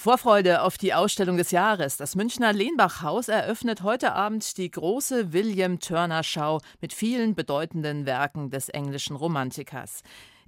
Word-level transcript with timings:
Vorfreude 0.00 0.62
auf 0.62 0.78
die 0.78 0.94
Ausstellung 0.94 1.36
des 1.36 1.50
Jahres. 1.50 1.98
Das 1.98 2.16
Münchner 2.16 2.54
Lehnbach-Haus 2.54 3.28
eröffnet 3.28 3.82
heute 3.82 4.14
Abend 4.14 4.56
die 4.56 4.70
große 4.70 5.34
William 5.34 5.78
Turner 5.78 6.22
Schau 6.22 6.62
mit 6.80 6.94
vielen 6.94 7.34
bedeutenden 7.34 8.06
Werken 8.06 8.48
des 8.48 8.70
englischen 8.70 9.14
Romantikers. 9.14 10.00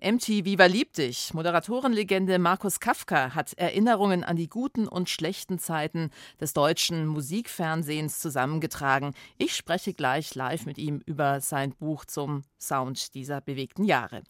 MT 0.02 0.46
Viva 0.46 0.64
liebt 0.64 0.96
dich. 0.96 1.34
Moderatorenlegende 1.34 2.38
Markus 2.38 2.80
Kafka 2.80 3.34
hat 3.34 3.52
Erinnerungen 3.52 4.24
an 4.24 4.36
die 4.36 4.48
guten 4.48 4.88
und 4.88 5.10
schlechten 5.10 5.58
Zeiten 5.58 6.08
des 6.40 6.54
deutschen 6.54 7.06
Musikfernsehens 7.06 8.20
zusammengetragen. 8.20 9.12
Ich 9.36 9.54
spreche 9.54 9.92
gleich 9.92 10.34
live 10.34 10.64
mit 10.64 10.78
ihm 10.78 11.02
über 11.04 11.42
sein 11.42 11.74
Buch 11.74 12.06
zum 12.06 12.40
Sound 12.58 13.12
dieser 13.12 13.42
bewegten 13.42 13.84
Jahre. 13.84 14.22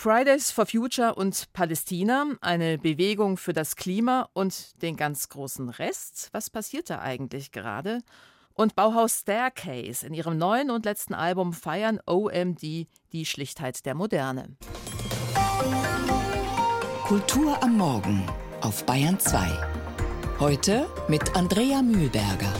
Fridays 0.00 0.50
for 0.50 0.64
Future 0.64 1.14
und 1.14 1.52
Palästina, 1.52 2.24
eine 2.40 2.78
Bewegung 2.78 3.36
für 3.36 3.52
das 3.52 3.76
Klima 3.76 4.30
und 4.32 4.80
den 4.80 4.96
ganz 4.96 5.28
großen 5.28 5.68
Rest. 5.68 6.30
Was 6.32 6.48
passiert 6.48 6.88
da 6.88 7.00
eigentlich 7.00 7.52
gerade? 7.52 7.98
Und 8.54 8.74
Bauhaus 8.74 9.20
Staircase 9.20 10.06
in 10.06 10.14
ihrem 10.14 10.38
neuen 10.38 10.70
und 10.70 10.86
letzten 10.86 11.12
Album 11.12 11.52
feiern 11.52 12.00
OMD 12.06 12.62
die 12.62 13.26
Schlichtheit 13.26 13.84
der 13.84 13.94
Moderne. 13.94 14.56
Kultur 17.04 17.62
am 17.62 17.76
Morgen 17.76 18.24
auf 18.62 18.86
Bayern 18.86 19.20
2. 19.20 19.50
Heute 20.38 20.88
mit 21.08 21.36
Andrea 21.36 21.82
Mühlberger. 21.82 22.54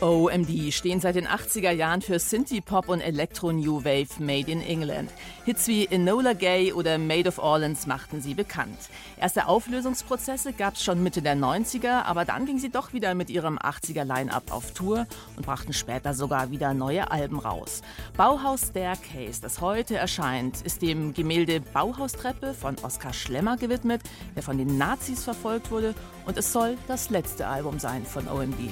OMD 0.00 0.72
stehen 0.72 1.00
seit 1.00 1.14
den 1.14 1.26
80er 1.26 1.70
Jahren 1.70 2.02
für 2.02 2.18
Synthie-Pop 2.18 2.88
und 2.88 3.00
Electro-New 3.00 3.84
Wave 3.84 4.08
made 4.18 4.50
in 4.50 4.60
England. 4.60 5.10
Hits 5.44 5.68
wie 5.68 5.86
Enola 5.86 6.32
Gay 6.32 6.72
oder 6.72 6.98
Made 6.98 7.28
of 7.28 7.38
Orleans 7.38 7.86
machten 7.86 8.20
sie 8.20 8.34
bekannt. 8.34 8.76
Erste 9.16 9.46
Auflösungsprozesse 9.46 10.52
gab 10.52 10.74
es 10.74 10.82
schon 10.82 11.02
Mitte 11.02 11.22
der 11.22 11.36
90er, 11.36 12.02
aber 12.02 12.24
dann 12.24 12.44
ging 12.44 12.58
sie 12.58 12.70
doch 12.70 12.92
wieder 12.92 13.14
mit 13.14 13.30
ihrem 13.30 13.56
80er 13.58 14.04
Line-Up 14.04 14.50
auf 14.50 14.72
Tour 14.72 15.06
und 15.36 15.46
brachten 15.46 15.72
später 15.72 16.12
sogar 16.12 16.50
wieder 16.50 16.74
neue 16.74 17.10
Alben 17.10 17.38
raus. 17.38 17.82
Bauhaus 18.16 18.68
Staircase, 18.70 19.40
das 19.40 19.60
heute 19.60 19.96
erscheint, 19.96 20.60
ist 20.62 20.82
dem 20.82 21.14
Gemälde 21.14 21.60
Bauhaustreppe 21.60 22.52
von 22.52 22.76
Oskar 22.82 23.12
Schlemmer 23.12 23.56
gewidmet, 23.56 24.02
der 24.34 24.42
von 24.42 24.58
den 24.58 24.76
Nazis 24.76 25.22
verfolgt 25.22 25.70
wurde 25.70 25.94
und 26.26 26.36
es 26.36 26.52
soll 26.52 26.76
das 26.88 27.10
letzte 27.10 27.46
Album 27.46 27.78
sein 27.78 28.04
von 28.04 28.26
OMD. 28.28 28.70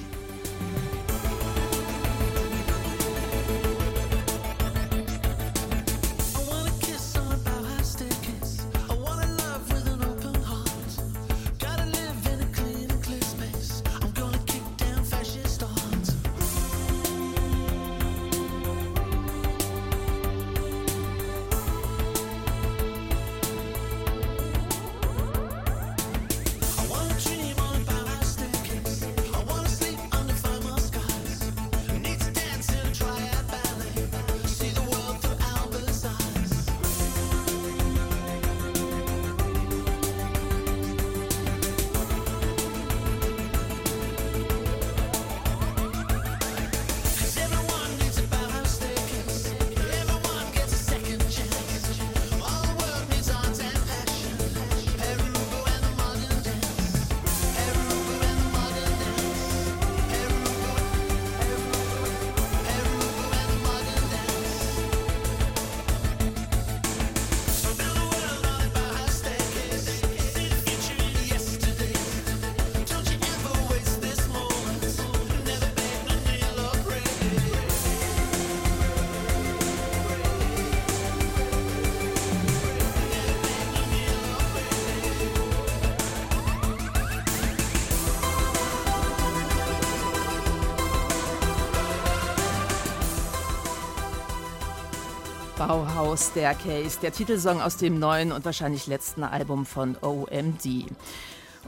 Bauhaus 95.67 96.27
Staircase, 96.31 96.99
der 96.99 97.13
Titelsong 97.13 97.61
aus 97.61 97.77
dem 97.77 97.97
neuen 97.97 98.33
und 98.33 98.43
wahrscheinlich 98.43 98.85
letzten 98.85 99.23
Album 99.23 99.65
von 99.65 99.95
OMD. 100.01 100.65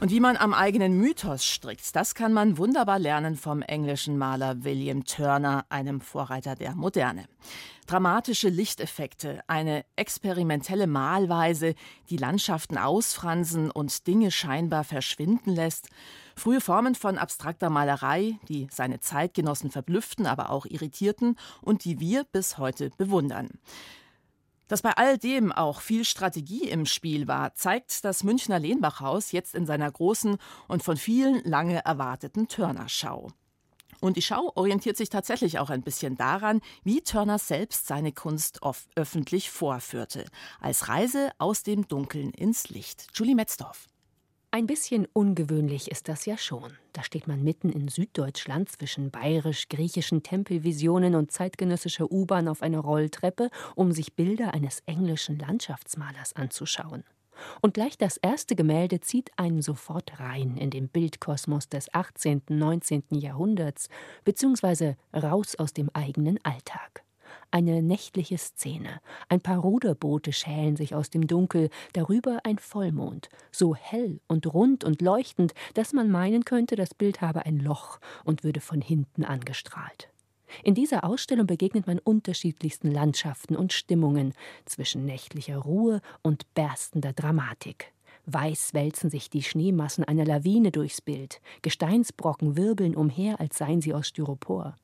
Und 0.02 0.10
wie 0.10 0.20
man 0.20 0.36
am 0.36 0.52
eigenen 0.52 0.98
Mythos 0.98 1.46
strickt, 1.46 1.96
das 1.96 2.14
kann 2.14 2.34
man 2.34 2.58
wunderbar 2.58 2.98
lernen 2.98 3.36
vom 3.36 3.62
englischen 3.62 4.18
Maler 4.18 4.64
William 4.64 5.06
Turner, 5.06 5.64
einem 5.70 6.02
Vorreiter 6.02 6.56
der 6.56 6.74
Moderne. 6.74 7.24
Dramatische 7.86 8.50
Lichteffekte, 8.50 9.40
eine 9.46 9.86
experimentelle 9.96 10.86
Malweise, 10.86 11.74
die 12.10 12.18
Landschaften 12.18 12.76
ausfransen 12.76 13.70
und 13.70 14.06
Dinge 14.06 14.30
scheinbar 14.30 14.84
verschwinden 14.84 15.54
lässt, 15.54 15.88
frühe 16.36 16.60
Formen 16.60 16.94
von 16.94 17.18
abstrakter 17.18 17.70
Malerei, 17.70 18.38
die 18.48 18.68
seine 18.70 19.00
Zeitgenossen 19.00 19.70
verblüfften, 19.70 20.26
aber 20.26 20.50
auch 20.50 20.66
irritierten 20.66 21.36
und 21.62 21.84
die 21.84 21.98
wir 21.98 22.24
bis 22.24 22.58
heute 22.58 22.90
bewundern. 22.96 23.58
Dass 24.68 24.82
bei 24.82 24.92
all 24.96 25.16
dem 25.16 25.52
auch 25.52 25.80
viel 25.80 26.04
Strategie 26.04 26.68
im 26.68 26.86
Spiel 26.86 27.28
war, 27.28 27.54
zeigt 27.54 28.04
das 28.04 28.24
Münchner 28.24 28.58
Lehnbachhaus 28.58 29.32
jetzt 29.32 29.54
in 29.54 29.64
seiner 29.64 29.90
großen 29.90 30.38
und 30.66 30.82
von 30.82 30.96
vielen 30.96 31.42
lange 31.44 31.84
erwarteten 31.84 32.48
Turner-Schau. 32.48 33.28
Und 34.00 34.16
die 34.16 34.22
Schau 34.22 34.52
orientiert 34.56 34.96
sich 34.96 35.08
tatsächlich 35.08 35.58
auch 35.58 35.70
ein 35.70 35.82
bisschen 35.82 36.16
daran, 36.16 36.60
wie 36.82 37.00
Turner 37.00 37.38
selbst 37.38 37.86
seine 37.86 38.12
Kunst 38.12 38.60
öffentlich 38.94 39.50
vorführte, 39.50 40.26
als 40.60 40.88
Reise 40.88 41.30
aus 41.38 41.62
dem 41.62 41.88
Dunkeln 41.88 42.30
ins 42.32 42.68
Licht. 42.68 43.06
Julie 43.14 43.34
Metzdorf. 43.34 43.88
Ein 44.56 44.66
bisschen 44.66 45.06
ungewöhnlich 45.12 45.90
ist 45.90 46.08
das 46.08 46.24
ja 46.24 46.38
schon. 46.38 46.78
Da 46.94 47.02
steht 47.02 47.28
man 47.28 47.44
mitten 47.44 47.68
in 47.68 47.88
Süddeutschland 47.88 48.70
zwischen 48.70 49.10
bayerisch-griechischen 49.10 50.22
Tempelvisionen 50.22 51.14
und 51.14 51.30
zeitgenössischer 51.30 52.10
U-Bahn 52.10 52.48
auf 52.48 52.62
einer 52.62 52.78
Rolltreppe, 52.78 53.50
um 53.74 53.92
sich 53.92 54.14
Bilder 54.14 54.54
eines 54.54 54.80
englischen 54.86 55.38
Landschaftsmalers 55.38 56.36
anzuschauen. 56.36 57.04
Und 57.60 57.74
gleich 57.74 57.98
das 57.98 58.16
erste 58.16 58.56
Gemälde 58.56 59.00
zieht 59.00 59.30
einen 59.36 59.60
sofort 59.60 60.18
rein 60.20 60.56
in 60.56 60.70
den 60.70 60.88
Bildkosmos 60.88 61.68
des 61.68 61.92
18., 61.92 62.44
19. 62.48 63.02
Jahrhunderts, 63.10 63.90
beziehungsweise 64.24 64.96
raus 65.12 65.56
aus 65.56 65.74
dem 65.74 65.90
eigenen 65.92 66.42
Alltag. 66.44 67.04
Eine 67.56 67.80
nächtliche 67.82 68.36
Szene. 68.36 69.00
Ein 69.30 69.40
paar 69.40 69.56
Ruderboote 69.56 70.34
schälen 70.34 70.76
sich 70.76 70.94
aus 70.94 71.08
dem 71.08 71.26
Dunkel, 71.26 71.70
darüber 71.94 72.40
ein 72.44 72.58
Vollmond, 72.58 73.30
so 73.50 73.74
hell 73.74 74.20
und 74.26 74.52
rund 74.52 74.84
und 74.84 75.00
leuchtend, 75.00 75.54
dass 75.72 75.94
man 75.94 76.10
meinen 76.10 76.44
könnte, 76.44 76.76
das 76.76 76.92
Bild 76.92 77.22
habe 77.22 77.46
ein 77.46 77.58
Loch 77.58 77.98
und 78.24 78.44
würde 78.44 78.60
von 78.60 78.82
hinten 78.82 79.24
angestrahlt. 79.24 80.10
In 80.64 80.74
dieser 80.74 81.02
Ausstellung 81.02 81.46
begegnet 81.46 81.86
man 81.86 81.98
unterschiedlichsten 81.98 82.90
Landschaften 82.90 83.56
und 83.56 83.72
Stimmungen 83.72 84.34
zwischen 84.66 85.06
nächtlicher 85.06 85.56
Ruhe 85.56 86.02
und 86.20 86.52
berstender 86.52 87.14
Dramatik. 87.14 87.94
Weiß 88.26 88.74
wälzen 88.74 89.08
sich 89.08 89.30
die 89.30 89.42
Schneemassen 89.42 90.04
einer 90.04 90.26
Lawine 90.26 90.72
durchs 90.72 91.00
Bild, 91.00 91.40
Gesteinsbrocken 91.62 92.58
wirbeln 92.58 92.94
umher, 92.94 93.40
als 93.40 93.56
seien 93.56 93.80
sie 93.80 93.94
aus 93.94 94.08
Styropor. 94.08 94.76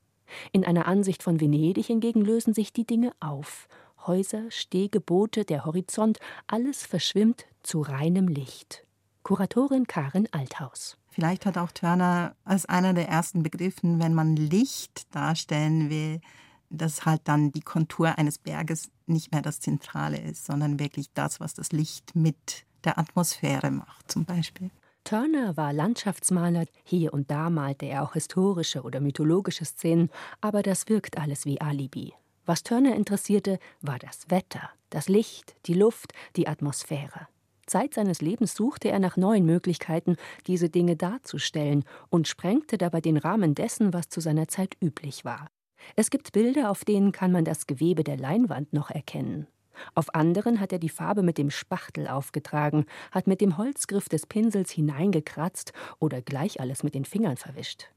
In 0.53 0.65
einer 0.65 0.87
Ansicht 0.87 1.23
von 1.23 1.41
Venedig 1.41 1.87
hingegen 1.87 2.23
lösen 2.23 2.55
sich 2.55 2.73
die 2.73 2.87
Dinge 2.87 3.13
auf. 3.21 3.69
Häuser, 4.07 4.51
Stege, 4.51 5.01
Boote, 5.01 5.45
der 5.45 5.65
Horizont, 5.65 6.19
alles 6.47 6.85
verschwimmt 6.85 7.47
zu 7.63 7.81
reinem 7.81 8.29
Licht. 8.29 8.85
Kuratorin 9.23 9.87
Karin 9.87 10.29
Althaus. 10.33 10.99
Vielleicht 11.11 11.47
hat 11.47 11.59
auch 11.59 11.71
Turner 11.71 12.35
als 12.45 12.67
einer 12.67 12.95
der 12.95 13.09
ersten 13.09 13.43
begriffen, 13.43 14.01
wenn 14.01 14.15
man 14.15 14.35
Licht 14.35 15.15
darstellen 15.15 15.91
will, 15.91 16.21
dass 16.71 17.05
halt 17.05 17.21
dann 17.25 17.53
die 17.53 17.61
Kontur 17.61 18.19
eines 18.19 18.39
Berges 18.39 18.91
nicht 19.07 19.31
mehr 19.31 19.43
das 19.43 19.61
Zentrale 19.61 20.19
ist, 20.19 20.47
sondern 20.47 20.81
wirklich 20.81 21.13
das, 21.13 21.39
was 21.39 21.55
das 21.55 21.71
Licht 21.71 22.17
mit 22.17 22.65
der 22.85 22.99
Atmosphäre 22.99 23.71
macht, 23.71 24.11
zum 24.11 24.25
Beispiel. 24.25 24.71
Turner 25.05 25.57
war 25.57 25.73
Landschaftsmaler, 25.73 26.65
hier 26.85 27.13
und 27.13 27.31
da 27.31 27.51
malte 27.51 27.87
er 27.87 28.05
auch 28.05 28.13
historische 28.13 28.83
oder 28.83 29.01
mythologische 29.01 29.65
Szenen, 29.65 30.11
aber 30.41 30.63
das 30.63 30.89
wirkt 30.89 31.19
alles 31.19 31.45
wie 31.45 31.61
Alibi. 31.61 32.13
Was 32.47 32.63
Turner 32.63 32.95
interessierte, 32.95 33.59
war 33.81 33.99
das 33.99 34.31
Wetter, 34.31 34.71
das 34.91 35.09
Licht, 35.09 35.55
die 35.67 35.75
Luft, 35.75 36.13
die 36.37 36.49
Atmosphäre. 36.49 37.29
Zeit 37.67 37.95
seines 37.95 38.21
Lebens 38.21 38.55
suchte 38.55 38.91
er 38.91 38.99
nach 38.99 39.17
neuen 39.17 39.47
Möglichkeiten, 39.47 40.17
diese 40.47 40.69
Dinge 40.69 40.97
darzustellen 40.97 41.85
und 42.11 42.29
sprengte 42.29 42.79
dabei 42.79 43.01
den 43.01 43.17
Rahmen 43.17 43.55
dessen, 43.55 43.93
was 43.93 44.09
zu 44.09 44.21
seiner 44.21 44.49
Zeit 44.49 44.77
üblich 44.83 45.25
war. 45.25 45.49
Es 45.97 46.11
gibt 46.11 46.33
Bilder, 46.33 46.71
auf 46.71 46.85
denen 46.85 47.13
kann 47.13 47.33
man 47.33 47.45
das 47.45 47.67
Gewebe 47.67 48.05
der 48.05 48.17
Leinwand 48.17 48.73
noch 48.73 48.91
erkennen. 48.91 49.47
Auf 49.95 50.15
anderen 50.15 50.61
hat 50.61 50.73
er 50.73 50.79
die 50.79 50.89
Farbe 50.89 51.23
mit 51.23 51.39
dem 51.39 51.51
Spachtel 51.51 52.09
aufgetragen, 52.09 52.87
hat 53.11 53.27
mit 53.27 53.41
dem 53.41 53.57
Holzgriff 53.59 54.09
des 54.09 54.27
Pinsels 54.27 54.71
hineingekratzt 54.71 55.73
oder 55.99 56.23
gleich 56.23 56.61
alles 56.61 56.83
mit 56.83 56.95
den 56.95 57.05
Fingern 57.05 57.37
verwischt. 57.37 57.89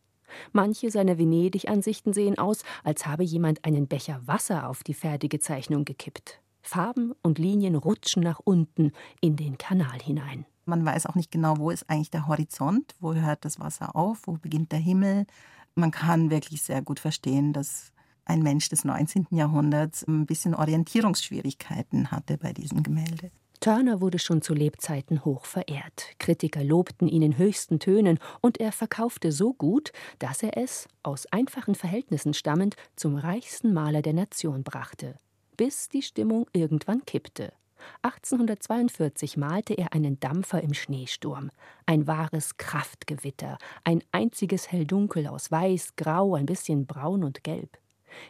Manche 0.52 0.92
seiner 0.92 1.18
Venedig-Ansichten 1.18 2.14
sehen 2.14 2.38
aus, 2.38 2.64
als 2.84 3.06
habe 3.06 3.24
jemand 3.24 3.64
einen 3.64 3.88
Becher 3.88 4.22
Wasser 4.26 4.70
auf 4.70 4.84
die 4.84 4.94
fertige 4.94 5.40
Zeichnung 5.40 5.86
gekippt. 5.86 6.42
Farben 6.62 7.14
und 7.22 7.38
Linien 7.38 7.76
rutschen 7.76 8.24
nach 8.24 8.40
unten 8.44 8.92
in 9.22 9.36
den 9.36 9.58
Kanal 9.58 10.00
hinein. 10.02 10.46
Man 10.66 10.84
weiß 10.84 11.06
auch 11.06 11.16
nicht 11.16 11.32
genau, 11.32 11.58
wo 11.58 11.70
ist 11.70 11.90
eigentlich 11.90 12.10
der 12.10 12.28
Horizont, 12.28 12.96
wo 13.00 13.14
hört 13.14 13.46
das 13.46 13.60
Wasser 13.60 13.96
auf, 13.96 14.22
wo 14.26 14.34
beginnt 14.34 14.72
der 14.72 14.80
Himmel. 14.80 15.28
Man 15.76 15.92
kann 15.92 16.32
wirklich 16.32 16.64
sehr 16.64 16.82
gut 16.82 17.00
verstehen, 17.00 17.54
dass 17.54 17.92
ein 18.26 18.42
Mensch 18.42 18.70
des 18.70 18.84
19. 18.84 19.28
Jahrhunderts 19.32 20.04
ein 20.08 20.26
bisschen 20.26 20.54
Orientierungsschwierigkeiten 20.54 22.12
hatte 22.12 22.38
bei 22.38 22.54
diesem 22.54 22.84
Gemälde. 22.84 23.32
Turner 23.62 24.02
wurde 24.02 24.20
schon 24.20 24.42
zu 24.42 24.54
Lebzeiten 24.54 25.24
hoch 25.24 25.46
verehrt. 25.46 26.10
Kritiker 26.20 26.64
lobten 26.64 27.08
ihn 27.08 27.22
in 27.22 27.38
höchsten 27.38 27.80
Tönen 27.80 28.20
und 28.42 28.60
er 28.60 28.72
verkaufte 28.72 29.32
so 29.32 29.54
gut, 29.54 29.92
dass 30.20 30.44
er 30.44 30.58
es, 30.58 30.88
aus 31.04 31.26
einfachen 31.28 31.74
Verhältnissen 31.74 32.34
stammend, 32.34 32.76
zum 32.96 33.16
reichsten 33.16 33.74
Maler 33.74 34.02
der 34.02 34.14
Nation 34.14 34.64
brachte 34.64 35.16
bis 35.56 35.90
die 35.90 36.02
Stimmung 36.02 36.48
irgendwann 36.54 37.06
kippte. 37.06 37.54
1842 38.02 39.38
malte 39.38 39.74
er 39.76 39.94
einen 39.94 40.20
Dampfer 40.20 40.62
im 40.62 40.74
Schneesturm. 40.74 41.52
Ein 41.86 42.08
wahres 42.08 42.58
Kraftgewitter, 42.58 43.58
ein 43.84 44.04
einziges 44.12 44.72
Helldunkel 44.72 45.28
aus 45.28 45.52
Weiß, 45.52 45.96
Grau, 45.96 46.36
ein 46.36 46.48
bisschen 46.48 46.88
Braun 46.88 47.24
und 47.24 47.44
Gelb. 47.44 47.78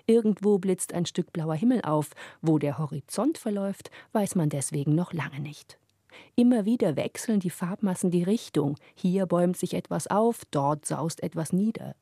Irgendwo 0.06 0.58
blitzt 0.58 0.94
ein 0.94 1.06
Stück 1.06 1.34
blauer 1.34 1.56
Himmel 1.56 1.82
auf, 1.82 2.12
wo 2.42 2.60
der 2.60 2.78
Horizont 2.78 3.38
verläuft, 3.38 3.92
weiß 4.14 4.36
man 4.36 4.50
deswegen 4.50 4.96
noch 4.96 5.14
lange 5.14 5.40
nicht. 5.40 5.78
Immer 6.36 6.66
wieder 6.66 6.96
wechseln 6.96 7.40
die 7.40 7.50
Farbmassen 7.50 8.12
die 8.12 8.24
Richtung, 8.24 8.78
hier 8.94 9.26
bäumt 9.26 9.58
sich 9.58 9.74
etwas 9.74 10.08
auf, 10.08 10.44
dort 10.52 10.86
saust 10.86 11.24
etwas 11.24 11.54
nieder. 11.54 11.96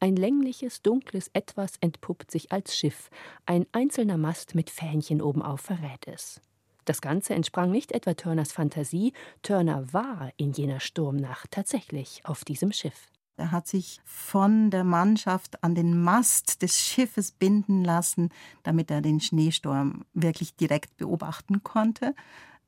Ein 0.00 0.16
längliches, 0.16 0.82
dunkles 0.82 1.30
Etwas 1.32 1.74
entpuppt 1.80 2.30
sich 2.30 2.52
als 2.52 2.76
Schiff, 2.76 3.10
ein 3.46 3.66
einzelner 3.72 4.18
Mast 4.18 4.54
mit 4.54 4.70
Fähnchen 4.70 5.22
obenauf 5.22 5.60
verrät 5.60 6.06
es. 6.06 6.40
Das 6.84 7.00
Ganze 7.00 7.34
entsprang 7.34 7.70
nicht 7.70 7.92
etwa 7.92 8.14
Turners 8.14 8.52
Fantasie, 8.52 9.14
Turner 9.42 9.92
war 9.92 10.32
in 10.36 10.52
jener 10.52 10.80
Sturmnacht 10.80 11.50
tatsächlich 11.50 12.20
auf 12.24 12.44
diesem 12.44 12.72
Schiff. 12.72 13.08
Er 13.36 13.50
hat 13.50 13.66
sich 13.66 14.00
von 14.04 14.70
der 14.70 14.84
Mannschaft 14.84 15.62
an 15.64 15.74
den 15.74 16.00
Mast 16.00 16.62
des 16.62 16.78
Schiffes 16.78 17.32
binden 17.32 17.82
lassen, 17.82 18.30
damit 18.62 18.90
er 18.90 19.00
den 19.00 19.20
Schneesturm 19.20 20.04
wirklich 20.14 20.54
direkt 20.54 20.96
beobachten 20.96 21.64
konnte 21.64 22.14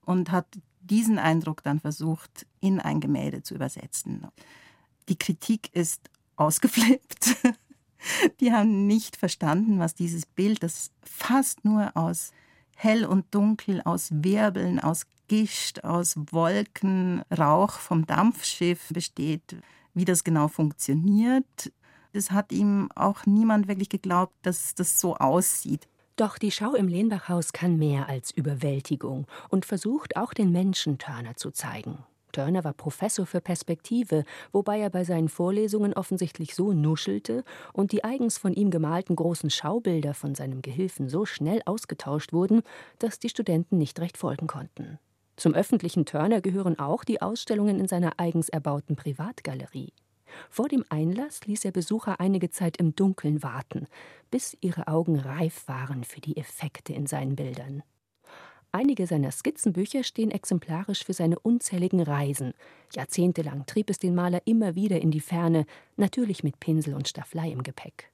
und 0.04 0.32
hat 0.32 0.46
diesen 0.80 1.18
Eindruck 1.18 1.62
dann 1.62 1.80
versucht, 1.80 2.46
in 2.60 2.80
ein 2.80 3.00
Gemälde 3.00 3.42
zu 3.42 3.54
übersetzen. 3.54 4.26
Die 5.08 5.18
Kritik 5.18 5.74
ist 5.74 6.10
ausgeflippt. 6.36 7.36
Die 8.40 8.52
haben 8.52 8.86
nicht 8.86 9.16
verstanden, 9.16 9.78
was 9.78 9.94
dieses 9.94 10.26
Bild, 10.26 10.62
das 10.62 10.90
fast 11.02 11.64
nur 11.64 11.96
aus 11.96 12.32
hell 12.76 13.04
und 13.04 13.34
dunkel, 13.34 13.82
aus 13.82 14.10
Wirbeln, 14.12 14.78
aus 14.80 15.06
Gischt, 15.28 15.82
aus 15.82 16.16
Wolken, 16.30 17.22
Rauch 17.36 17.72
vom 17.72 18.06
Dampfschiff 18.06 18.88
besteht, 18.90 19.56
wie 19.96 20.04
das 20.04 20.22
genau 20.22 20.46
funktioniert. 20.46 21.72
Es 22.12 22.30
hat 22.30 22.52
ihm 22.52 22.88
auch 22.94 23.26
niemand 23.26 23.66
wirklich 23.66 23.88
geglaubt, 23.88 24.34
dass 24.42 24.74
das 24.74 25.00
so 25.00 25.16
aussieht. 25.16 25.88
Doch 26.16 26.38
die 26.38 26.50
Schau 26.50 26.74
im 26.74 26.86
Lehnbachhaus 26.86 27.52
kann 27.52 27.76
mehr 27.76 28.08
als 28.08 28.30
Überwältigung 28.30 29.26
und 29.48 29.64
versucht 29.64 30.16
auch 30.16 30.32
den 30.32 30.52
Menschen 30.52 30.98
Turner 30.98 31.36
zu 31.36 31.50
zeigen. 31.50 31.98
Turner 32.32 32.64
war 32.64 32.74
Professor 32.74 33.24
für 33.24 33.40
Perspektive, 33.40 34.24
wobei 34.52 34.78
er 34.78 34.90
bei 34.90 35.04
seinen 35.04 35.30
Vorlesungen 35.30 35.94
offensichtlich 35.94 36.54
so 36.54 36.72
nuschelte 36.74 37.44
und 37.72 37.92
die 37.92 38.04
eigens 38.04 38.36
von 38.36 38.52
ihm 38.52 38.70
gemalten 38.70 39.16
großen 39.16 39.48
Schaubilder 39.48 40.12
von 40.12 40.34
seinem 40.34 40.60
Gehilfen 40.60 41.08
so 41.08 41.24
schnell 41.24 41.62
ausgetauscht 41.64 42.34
wurden, 42.34 42.62
dass 42.98 43.18
die 43.18 43.30
Studenten 43.30 43.78
nicht 43.78 44.00
recht 44.00 44.18
folgen 44.18 44.46
konnten. 44.46 44.98
Zum 45.36 45.54
öffentlichen 45.54 46.06
Turner 46.06 46.40
gehören 46.40 46.78
auch 46.78 47.04
die 47.04 47.20
Ausstellungen 47.20 47.78
in 47.78 47.88
seiner 47.88 48.14
eigens 48.18 48.48
erbauten 48.48 48.96
Privatgalerie. 48.96 49.92
Vor 50.50 50.68
dem 50.68 50.84
Einlass 50.88 51.46
ließ 51.46 51.64
er 51.64 51.72
Besucher 51.72 52.20
einige 52.20 52.50
Zeit 52.50 52.78
im 52.78 52.94
Dunkeln 52.96 53.42
warten, 53.42 53.86
bis 54.30 54.56
ihre 54.60 54.88
Augen 54.88 55.18
reif 55.18 55.68
waren 55.68 56.04
für 56.04 56.20
die 56.20 56.36
Effekte 56.36 56.92
in 56.92 57.06
seinen 57.06 57.36
Bildern. 57.36 57.82
Einige 58.72 59.06
seiner 59.06 59.30
Skizzenbücher 59.30 60.04
stehen 60.04 60.30
exemplarisch 60.30 61.04
für 61.04 61.14
seine 61.14 61.38
unzähligen 61.38 62.00
Reisen. 62.00 62.52
Jahrzehntelang 62.92 63.64
trieb 63.64 63.88
es 63.88 63.98
den 63.98 64.14
Maler 64.14 64.42
immer 64.44 64.74
wieder 64.74 65.00
in 65.00 65.10
die 65.10 65.20
Ferne, 65.20 65.64
natürlich 65.96 66.42
mit 66.44 66.60
Pinsel 66.60 66.94
und 66.94 67.08
Stafflei 67.08 67.50
im 67.50 67.62
Gepäck. 67.62 68.10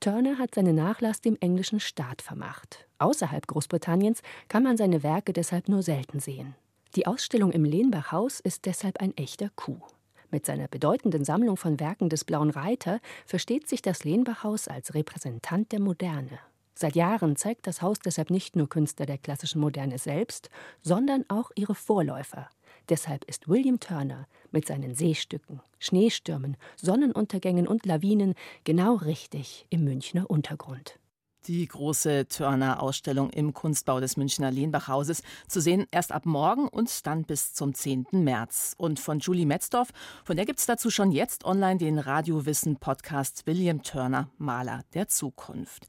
Turner 0.00 0.38
hat 0.38 0.54
seinen 0.54 0.76
Nachlass 0.76 1.20
dem 1.20 1.36
englischen 1.40 1.80
Staat 1.80 2.22
vermacht. 2.22 2.86
Außerhalb 2.98 3.46
Großbritanniens 3.46 4.22
kann 4.48 4.62
man 4.62 4.76
seine 4.76 5.02
Werke 5.02 5.32
deshalb 5.32 5.68
nur 5.68 5.82
selten 5.82 6.20
sehen. 6.20 6.54
Die 6.94 7.06
Ausstellung 7.06 7.52
im 7.52 7.64
Lehnbachhaus 7.64 8.40
ist 8.40 8.64
deshalb 8.64 9.00
ein 9.00 9.16
echter 9.16 9.50
Coup. 9.56 9.82
Mit 10.30 10.46
seiner 10.46 10.68
bedeutenden 10.68 11.24
Sammlung 11.24 11.56
von 11.56 11.78
Werken 11.78 12.08
des 12.08 12.24
Blauen 12.24 12.50
Reiter 12.50 13.00
versteht 13.26 13.68
sich 13.68 13.82
das 13.82 14.04
Lehnbachhaus 14.04 14.68
als 14.68 14.94
Repräsentant 14.94 15.72
der 15.72 15.80
Moderne. 15.80 16.38
Seit 16.74 16.94
Jahren 16.94 17.36
zeigt 17.36 17.66
das 17.66 17.80
Haus 17.80 17.98
deshalb 18.00 18.30
nicht 18.30 18.54
nur 18.54 18.68
Künstler 18.68 19.06
der 19.06 19.18
klassischen 19.18 19.60
Moderne 19.60 19.98
selbst, 19.98 20.50
sondern 20.82 21.24
auch 21.28 21.50
ihre 21.54 21.74
Vorläufer. 21.74 22.50
Deshalb 22.88 23.24
ist 23.24 23.48
William 23.48 23.80
Turner 23.80 24.26
mit 24.50 24.66
seinen 24.66 24.94
Seestücken, 24.94 25.60
Schneestürmen, 25.78 26.56
Sonnenuntergängen 26.76 27.66
und 27.66 27.84
Lawinen 27.86 28.34
genau 28.64 28.94
richtig 28.94 29.66
im 29.70 29.84
Münchner 29.84 30.30
Untergrund. 30.30 30.98
Die 31.46 31.66
große 31.66 32.26
Turner-Ausstellung 32.26 33.30
im 33.30 33.54
Kunstbau 33.54 34.00
des 34.00 34.16
Münchner 34.16 34.50
Lehnbachhauses 34.50 35.22
zu 35.46 35.60
sehen 35.60 35.86
erst 35.92 36.10
ab 36.10 36.26
morgen 36.26 36.66
und 36.66 37.06
dann 37.06 37.22
bis 37.22 37.54
zum 37.54 37.72
10. 37.72 38.06
März. 38.10 38.74
Und 38.78 38.98
von 38.98 39.20
Julie 39.20 39.46
Metzdorf, 39.46 39.90
von 40.24 40.36
der 40.36 40.44
gibt 40.44 40.58
es 40.58 40.66
dazu 40.66 40.90
schon 40.90 41.12
jetzt 41.12 41.44
online 41.44 41.78
den 41.78 42.00
Radiowissen-Podcast 42.00 43.46
William 43.46 43.82
Turner, 43.82 44.28
Maler 44.38 44.82
der 44.94 45.06
Zukunft. 45.06 45.86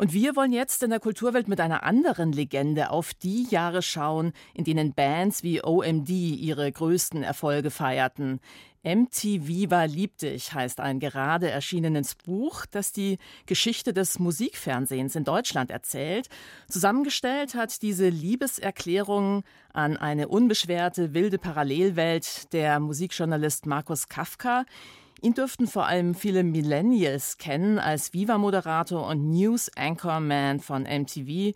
Und 0.00 0.14
wir 0.14 0.34
wollen 0.34 0.54
jetzt 0.54 0.82
in 0.82 0.88
der 0.88 0.98
Kulturwelt 0.98 1.46
mit 1.46 1.60
einer 1.60 1.82
anderen 1.82 2.32
Legende 2.32 2.88
auf 2.88 3.12
die 3.12 3.46
Jahre 3.50 3.82
schauen, 3.82 4.32
in 4.54 4.64
denen 4.64 4.94
Bands 4.94 5.42
wie 5.42 5.62
OMD 5.62 6.08
ihre 6.08 6.72
größten 6.72 7.22
Erfolge 7.22 7.70
feierten. 7.70 8.40
MTV 8.82 9.70
war 9.70 9.86
lieb 9.86 10.16
dich 10.16 10.54
heißt 10.54 10.80
ein 10.80 11.00
gerade 11.00 11.50
erschienenes 11.50 12.14
Buch, 12.14 12.64
das 12.64 12.92
die 12.92 13.18
Geschichte 13.44 13.92
des 13.92 14.18
Musikfernsehens 14.18 15.16
in 15.16 15.24
Deutschland 15.24 15.70
erzählt. 15.70 16.30
Zusammengestellt 16.66 17.54
hat 17.54 17.82
diese 17.82 18.08
Liebeserklärung 18.08 19.44
an 19.74 19.98
eine 19.98 20.28
unbeschwerte 20.28 21.12
wilde 21.12 21.36
Parallelwelt 21.36 22.50
der 22.54 22.80
Musikjournalist 22.80 23.66
Markus 23.66 24.08
Kafka. 24.08 24.64
Ihn 25.22 25.34
dürften 25.34 25.66
vor 25.66 25.86
allem 25.86 26.14
viele 26.14 26.42
Millennials 26.42 27.36
kennen 27.36 27.78
als 27.78 28.14
Viva-Moderator 28.14 29.06
und 29.06 29.30
News-Anchorman 29.30 30.60
von 30.60 30.84
MTV. 30.84 31.54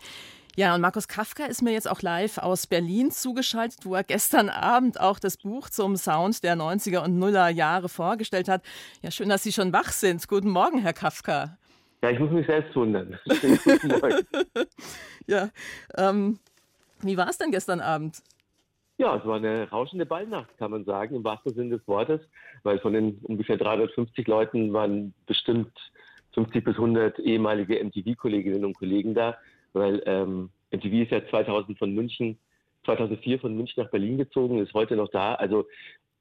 Ja, 0.56 0.74
und 0.74 0.82
Markus 0.82 1.08
Kafka 1.08 1.46
ist 1.46 1.62
mir 1.62 1.72
jetzt 1.72 1.88
auch 1.88 2.02
live 2.02 2.38
aus 2.38 2.66
Berlin 2.66 3.10
zugeschaltet, 3.10 3.86
wo 3.86 3.94
er 3.94 4.04
gestern 4.04 4.50
Abend 4.50 5.00
auch 5.00 5.18
das 5.18 5.38
Buch 5.38 5.70
zum 5.70 5.96
Sound 5.96 6.44
der 6.44 6.56
90er 6.56 6.98
und 6.98 7.18
Nuller 7.18 7.48
Jahre 7.48 7.88
vorgestellt 7.88 8.48
hat. 8.48 8.62
Ja, 9.00 9.10
schön, 9.10 9.30
dass 9.30 9.42
Sie 9.42 9.52
schon 9.52 9.72
wach 9.72 9.92
sind. 9.92 10.28
Guten 10.28 10.50
Morgen, 10.50 10.78
Herr 10.80 10.92
Kafka. 10.92 11.56
Ja, 12.02 12.10
ich 12.10 12.18
muss 12.18 12.30
mich 12.30 12.46
selbst 12.46 12.76
wundern. 12.76 13.18
Guten 13.26 13.88
Morgen. 13.88 14.26
ja, 15.26 15.48
ähm, 15.96 16.38
wie 17.00 17.16
war 17.16 17.30
es 17.30 17.38
denn 17.38 17.50
gestern 17.50 17.80
Abend? 17.80 18.22
Ja, 18.96 19.16
es 19.16 19.24
war 19.24 19.36
eine 19.36 19.68
rauschende 19.70 20.06
Ballnacht, 20.06 20.56
kann 20.56 20.70
man 20.70 20.84
sagen, 20.84 21.16
im 21.16 21.24
wahrsten 21.24 21.54
Sinne 21.54 21.78
des 21.78 21.88
Wortes, 21.88 22.20
weil 22.62 22.78
von 22.78 22.92
den 22.92 23.18
ungefähr 23.22 23.56
350 23.56 24.26
Leuten 24.28 24.72
waren 24.72 25.14
bestimmt 25.26 25.72
50 26.34 26.64
bis 26.64 26.76
100 26.76 27.18
ehemalige 27.18 27.82
MTV-Kolleginnen 27.82 28.64
und 28.64 28.78
Kollegen 28.78 29.14
da, 29.14 29.36
weil 29.72 30.02
ähm, 30.06 30.50
MTV 30.70 31.02
ist 31.02 31.10
ja 31.10 31.26
2000 31.28 31.78
von 31.78 31.92
München 31.92 32.38
2004 32.84 33.40
von 33.40 33.56
München 33.56 33.82
nach 33.82 33.90
Berlin 33.90 34.18
gezogen, 34.18 34.58
ist 34.58 34.74
heute 34.74 34.96
noch 34.96 35.08
da. 35.08 35.34
Also 35.34 35.66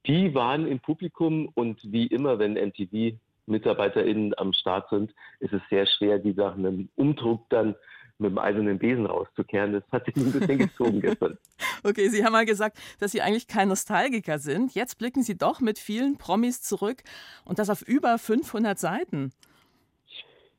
die 0.05 0.33
waren 0.33 0.67
im 0.67 0.79
Publikum 0.79 1.49
und 1.53 1.79
wie 1.83 2.07
immer, 2.07 2.39
wenn 2.39 2.53
MTV 2.53 3.17
MitarbeiterInnen 3.45 4.33
am 4.37 4.53
Start 4.53 4.89
sind, 4.89 5.13
ist 5.39 5.53
es 5.53 5.61
sehr 5.69 5.85
schwer, 5.85 6.19
die 6.19 6.33
nach 6.33 6.55
einem 6.55 6.89
Umdruck 6.95 7.49
dann 7.49 7.75
mit 8.19 8.31
dem 8.31 8.37
eisernen 8.37 8.79
Besen 8.79 9.05
rauszukehren. 9.05 9.73
Das 9.73 9.83
hat 9.91 10.05
sich 10.05 10.15
ein 10.15 10.31
bisschen 10.31 10.57
gezogen 10.57 11.01
gestern. 11.01 11.37
Okay, 11.85 12.07
Sie 12.07 12.23
haben 12.23 12.31
mal 12.31 12.45
gesagt, 12.45 12.77
dass 12.99 13.11
Sie 13.11 13.21
eigentlich 13.21 13.47
kein 13.47 13.67
Nostalgiker 13.67 14.39
sind. 14.39 14.73
Jetzt 14.73 14.97
blicken 14.97 15.21
Sie 15.21 15.37
doch 15.37 15.59
mit 15.59 15.77
vielen 15.77 16.17
Promis 16.17 16.61
zurück 16.61 17.03
und 17.43 17.59
das 17.59 17.69
auf 17.69 17.81
über 17.81 18.17
500 18.17 18.79
Seiten. 18.79 19.33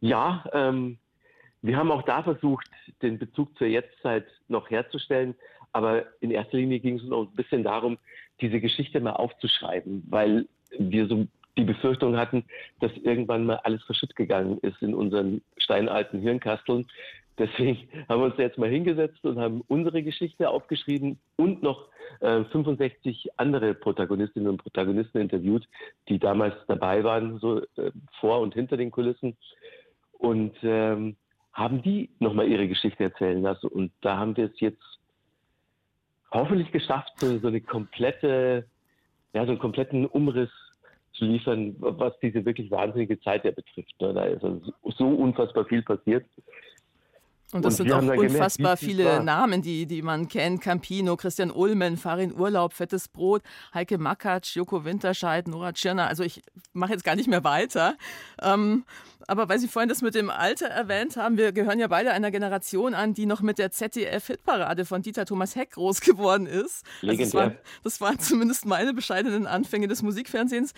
Ja, 0.01 0.45
ähm, 0.53 0.99
wir 1.63 1.79
haben 1.79 1.91
auch 1.91 2.03
da 2.03 2.23
versucht, 2.23 2.69
den 3.01 3.19
Bezug 3.19 3.57
zur 3.57 3.69
Jetztzeit 3.69 4.27
noch 4.49 4.69
herzustellen. 4.69 5.35
Aber 5.73 6.05
in 6.21 6.31
erster 6.31 6.59
Linie 6.59 6.79
ging 6.79 6.97
es 6.97 7.03
uns 7.05 7.13
auch 7.13 7.23
ein 7.23 7.35
bisschen 7.35 7.65
darum, 7.65 7.97
diese 8.41 8.61
Geschichte 8.61 9.01
mal 9.01 9.15
aufzuschreiben, 9.15 10.05
weil 10.09 10.47
wir 10.79 11.07
so 11.07 11.27
die 11.57 11.65
Befürchtung 11.65 12.17
hatten, 12.17 12.45
dass 12.81 12.93
irgendwann 13.03 13.47
mal 13.47 13.61
alles 13.65 13.83
verschütt 13.85 14.15
gegangen 14.17 14.59
ist 14.59 14.83
in 14.83 14.95
unseren 14.95 15.41
steinalten 15.57 16.21
Hirnkasteln. 16.21 16.87
Deswegen 17.39 17.89
haben 18.09 18.21
wir 18.21 18.27
uns 18.27 18.39
jetzt 18.39 18.59
mal 18.59 18.69
hingesetzt 18.69 19.25
und 19.25 19.39
haben 19.39 19.63
unsere 19.67 20.03
Geschichte 20.03 20.49
aufgeschrieben 20.49 21.19
und 21.37 21.63
noch 21.63 21.89
äh, 22.21 22.45
65 22.45 23.29
andere 23.39 23.75
Protagonistinnen 23.75 24.49
und 24.49 24.59
Protagonisten 24.59 25.19
interviewt, 25.19 25.67
die 26.09 26.19
damals 26.19 26.55
dabei 26.69 27.03
waren, 27.03 27.39
so 27.39 27.61
äh, 27.77 27.91
vor 28.21 28.41
und 28.41 28.55
hinter 28.55 28.77
den 28.77 28.91
Kulissen. 28.91 29.37
Und 30.13 30.57
ähm, 30.63 31.17
haben 31.53 31.83
die 31.83 32.11
nochmal 32.19 32.49
ihre 32.49 32.69
Geschichte 32.69 33.05
erzählen 33.05 33.41
lassen. 33.41 33.69
Und 33.69 33.93
da 34.01 34.19
haben 34.19 34.37
wir 34.37 34.47
es 34.47 34.61
jetzt 34.61 34.83
hoffentlich 36.33 36.71
geschafft, 36.73 37.13
so, 37.19 37.39
so 37.39 37.49
eine 37.49 37.61
komplette, 37.61 38.67
ja, 39.33 39.45
so 39.45 39.53
einen 39.53 39.61
kompletten 39.61 40.05
Umriss 40.07 40.51
zu 41.13 41.25
liefern, 41.25 41.77
was 41.79 42.19
diese 42.21 42.45
wirklich 42.45 42.71
wahnsinnige 42.73 43.21
Zeit 43.21 43.45
ja 43.45 43.53
betrifft. 43.53 43.95
Ne? 44.01 44.13
Da 44.13 44.25
ist 44.25 44.45
also 44.45 44.73
so 44.83 45.07
unfassbar 45.07 45.65
viel 45.65 45.83
passiert. 45.83 46.27
Und 47.55 47.65
das 47.65 47.79
und 47.79 47.87
sind 47.87 47.93
auch 47.93 48.03
unfassbar 48.03 48.77
gemerkt, 48.77 48.79
viele 48.81 49.23
Namen, 49.23 49.63
die, 49.63 49.87
die 49.87 50.03
man 50.03 50.27
kennt. 50.27 50.61
Campino, 50.61 51.17
Christian 51.17 51.53
Ulmen, 51.53 51.97
Farin 51.97 52.35
Urlaub, 52.35 52.73
Fettes 52.73 53.07
Brot, 53.07 53.43
Heike 53.73 53.97
Makatsch, 53.97 54.57
Joko 54.57 54.85
Winterscheid, 54.85 55.47
Nora 55.47 55.73
Tschirner. 55.73 56.09
Also 56.09 56.25
ich 56.25 56.43
mache 56.73 56.91
jetzt 56.91 57.05
gar 57.05 57.15
nicht 57.15 57.29
mehr 57.29 57.45
weiter. 57.45 57.95
Ähm, 58.43 58.85
aber 59.29 59.49
weil 59.49 59.61
Sie 59.61 59.69
vorhin 59.69 59.89
das 59.89 60.03
mit 60.03 60.17
dem 60.17 60.31
Alter 60.31 60.67
erwähnt 60.67 61.17
haben, 61.17 61.37
wir 61.37 61.53
gehören 61.53 61.79
ja 61.79 61.87
beide 61.87 62.11
einer 62.11 62.33
Generation 62.33 62.93
an, 62.93 63.15
die 63.15 63.25
noch 63.25 63.41
mit 63.41 63.59
der 63.59 63.71
ZDF-Hitparade 63.71 64.85
von 64.85 65.03
Dieter 65.03 65.25
Thomas 65.25 65.55
Heck 65.55 65.71
groß 65.73 66.01
geworden 66.01 66.47
ist. 66.47 66.85
Also 67.07 67.19
das, 67.19 67.35
waren, 67.35 67.59
das 67.85 68.01
waren 68.01 68.19
zumindest 68.19 68.67
meine 68.67 68.93
bescheidenen 68.95 69.47
Anfänge 69.47 69.87
des 69.87 70.03
Musikfernsehens. 70.03 70.73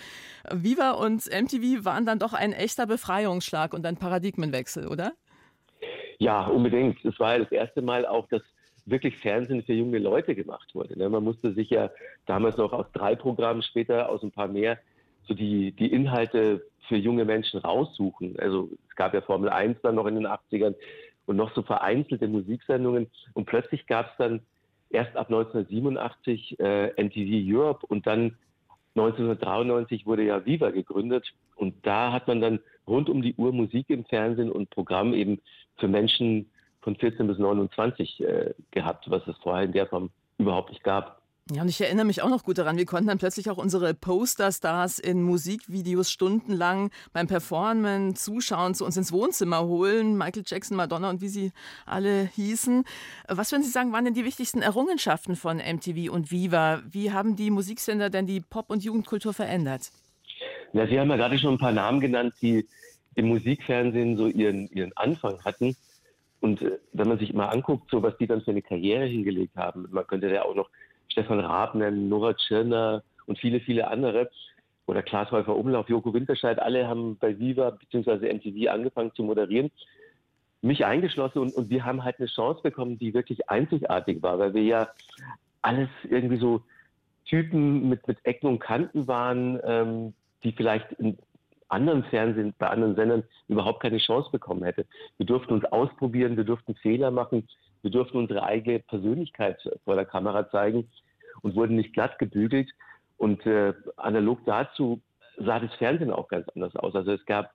Viva 0.52 0.90
und 0.90 1.25
MTV 1.25 1.87
waren 1.87 2.04
dann 2.04 2.18
doch 2.18 2.35
ein 2.35 2.52
echter 2.52 2.87
Befreiungsschlag 2.87 3.73
und 3.73 3.87
ein 3.87 3.97
Paradigmenwechsel, 3.97 4.88
oder? 4.88 5.14
Ja, 6.18 6.47
unbedingt. 6.47 7.04
Es 7.04 7.18
war 7.18 7.35
ja 7.37 7.45
das 7.45 7.52
erste 7.52 7.83
Mal 7.83 8.06
auch, 8.06 8.26
dass 8.28 8.42
wirklich 8.87 9.16
Fernsehen 9.18 9.62
für 9.62 9.73
junge 9.73 9.99
Leute 9.99 10.35
gemacht 10.35 10.75
wurde. 10.75 10.99
Ne? 10.99 11.09
Man 11.09 11.25
musste 11.25 11.52
sich 11.52 11.71
ja 11.71 11.90
damals 12.26 12.56
noch 12.56 12.73
aus 12.73 12.87
drei 12.92 13.16
Programmen, 13.16 13.62
später 13.62 14.09
aus 14.09 14.23
ein 14.23 14.30
paar 14.30 14.49
mehr, 14.49 14.78
so 15.26 15.35
die, 15.35 15.73
die 15.73 15.92
Inhalte 15.92 16.64
für 16.88 16.97
junge 16.97 17.25
Menschen 17.25 17.61
raussuchen. 17.61 18.38
Also 18.38 18.71
es 18.88 18.95
gab 18.95 19.12
ja 19.12 19.21
Formel 19.21 19.50
1 19.50 19.78
dann 19.83 19.97
noch 19.97 20.06
in 20.06 20.14
den 20.14 20.26
80ern 20.26 20.75
und 21.26 21.37
noch 21.37 21.52
so 21.54 21.62
vereinzelte 21.62 22.28
Musiksendungen. 22.28 23.11
Und 23.35 23.47
plötzlich 23.47 23.87
gab 23.87 24.12
es 24.12 24.16
dann 24.18 24.40
erst 24.90 25.16
ab 25.16 25.26
1987 25.26 26.61
äh, 26.61 27.02
MTV 27.02 27.59
Europe 27.59 27.87
und 27.87 28.06
dann 28.06 28.37
1993 28.95 30.06
wurde 30.06 30.23
ja 30.23 30.47
Viva 30.47 30.71
gegründet. 30.71 31.35
Und 31.56 31.75
da 31.84 32.12
hat 32.12 32.28
man 32.28 32.40
dann 32.40 32.60
rund 32.86 33.08
um 33.08 33.22
die 33.22 33.34
Uhr 33.34 33.52
Musik 33.52 33.90
im 33.90 34.04
Fernsehen 34.04 34.52
und 34.52 34.70
Programm 34.70 35.12
eben 35.12 35.40
für 35.76 35.88
Menschen 35.88 36.48
von 36.82 36.94
14 36.96 37.26
bis 37.26 37.38
29 37.38 38.20
äh, 38.20 38.54
gehabt, 38.70 39.10
was 39.10 39.26
es 39.26 39.36
vorher 39.42 39.64
in 39.64 39.72
der 39.72 39.88
Form 39.88 40.10
überhaupt 40.38 40.70
nicht 40.70 40.84
gab. 40.84 41.20
Ja, 41.52 41.62
und 41.62 41.68
ich 41.68 41.80
erinnere 41.80 42.06
mich 42.06 42.22
auch 42.22 42.28
noch 42.28 42.42
gut 42.42 42.58
daran, 42.58 42.76
wir 42.76 42.86
konnten 42.86 43.06
dann 43.06 43.18
plötzlich 43.18 43.48
auch 43.48 43.56
unsere 43.56 43.94
Posterstars 43.94 44.98
in 44.98 45.22
Musikvideos 45.22 46.10
stundenlang 46.10 46.90
beim 47.12 47.28
Performen 47.28 48.16
zuschauen, 48.16 48.75
zu 48.75 48.84
uns 48.84 48.96
ins 48.96 49.12
Wohnzimmer 49.12 49.64
holen. 49.64 50.18
Michael 50.18 50.42
Jackson, 50.44 50.76
Madonna 50.76 51.08
und 51.08 51.20
wie 51.20 51.28
sie 51.28 51.52
alle 51.84 52.28
hießen. 52.34 52.82
Was 53.28 53.52
würden 53.52 53.62
Sie 53.62 53.70
sagen, 53.70 53.92
waren 53.92 54.04
denn 54.04 54.14
die 54.14 54.25
wichtigsten 54.25 54.60
Errungenschaften 54.60 55.36
von 55.36 55.58
MTV 55.58 56.12
und 56.12 56.32
Viva? 56.32 56.82
Wie 56.90 57.12
haben 57.12 57.36
die 57.36 57.52
Musiksender 57.52 58.10
denn 58.10 58.26
die 58.26 58.40
Pop- 58.40 58.70
und 58.70 58.82
Jugendkultur 58.82 59.32
verändert? 59.32 59.92
Ja, 60.76 60.87
Sie 60.87 61.00
haben 61.00 61.09
ja 61.09 61.16
gerade 61.16 61.38
schon 61.38 61.54
ein 61.54 61.59
paar 61.59 61.73
Namen 61.73 62.00
genannt, 62.00 62.35
die 62.42 62.66
im 63.14 63.28
Musikfernsehen 63.28 64.18
so 64.18 64.26
ihren, 64.26 64.68
ihren 64.68 64.95
Anfang 64.95 65.42
hatten. 65.42 65.75
Und 66.40 66.61
äh, 66.61 66.78
wenn 66.92 67.09
man 67.09 67.18
sich 67.18 67.33
mal 67.33 67.47
anguckt, 67.47 67.90
so 67.90 68.02
was 68.02 68.14
die 68.18 68.26
dann 68.26 68.42
für 68.42 68.50
eine 68.50 68.61
Karriere 68.61 69.06
hingelegt 69.06 69.56
haben, 69.56 69.88
man 69.90 70.06
könnte 70.06 70.30
ja 70.30 70.45
auch 70.45 70.54
noch 70.54 70.68
Stefan 71.09 71.40
Raab 71.40 71.76
nennen, 71.76 72.11
Nora 72.11 72.35
Tschirner 72.35 73.02
und 73.25 73.38
viele, 73.38 73.61
viele 73.61 73.88
andere, 73.88 74.28
oder 74.87 75.02
Klaas 75.02 75.30
Häufer 75.30 75.56
Umlauf, 75.56 75.88
Joko 75.88 76.12
Winterscheid, 76.12 76.59
alle 76.59 76.87
haben 76.87 77.16
bei 77.16 77.38
Viva 77.38 77.71
bzw. 77.71 78.35
MTV 78.35 78.71
angefangen 78.71 79.14
zu 79.14 79.23
moderieren, 79.23 79.71
mich 80.61 80.85
eingeschlossen 80.85 81.38
und, 81.38 81.54
und 81.54 81.71
wir 81.71 81.87
haben 81.87 82.04
halt 82.04 82.18
eine 82.18 82.28
Chance 82.28 82.61
bekommen, 82.62 82.99
die 82.99 83.14
wirklich 83.14 83.49
einzigartig 83.49 84.23
war, 84.23 84.38
weil 84.38 84.52
wir 84.52 84.62
ja 84.62 84.88
alles 85.62 85.88
irgendwie 86.04 86.37
so 86.37 86.61
Typen 87.25 87.88
mit, 87.88 88.06
mit 88.06 88.18
Ecken 88.25 88.47
und 88.47 88.59
Kanten 88.59 89.06
waren, 89.09 89.59
ähm, 89.64 90.14
die 90.46 90.52
vielleicht 90.52 90.90
in 90.92 91.18
anderen 91.68 92.04
Fernsehen, 92.04 92.54
bei 92.58 92.68
anderen 92.68 92.94
Sendern 92.94 93.24
überhaupt 93.48 93.82
keine 93.82 93.98
Chance 93.98 94.30
bekommen 94.30 94.62
hätte. 94.62 94.86
Wir 95.16 95.26
durften 95.26 95.52
uns 95.54 95.64
ausprobieren, 95.64 96.36
wir 96.36 96.44
durften 96.44 96.76
Fehler 96.76 97.10
machen, 97.10 97.48
wir 97.82 97.90
durften 97.90 98.18
unsere 98.18 98.44
eigene 98.44 98.78
Persönlichkeit 98.78 99.58
vor 99.84 99.96
der 99.96 100.04
Kamera 100.04 100.48
zeigen 100.50 100.88
und 101.42 101.56
wurden 101.56 101.76
nicht 101.76 101.92
glatt 101.92 102.18
gebügelt. 102.20 102.70
Und 103.16 103.44
äh, 103.46 103.74
analog 103.96 104.38
dazu 104.46 105.00
sah 105.38 105.58
das 105.58 105.74
Fernsehen 105.74 106.12
auch 106.12 106.28
ganz 106.28 106.48
anders 106.54 106.76
aus. 106.76 106.94
Also 106.94 107.12
es 107.12 107.24
gab 107.26 107.52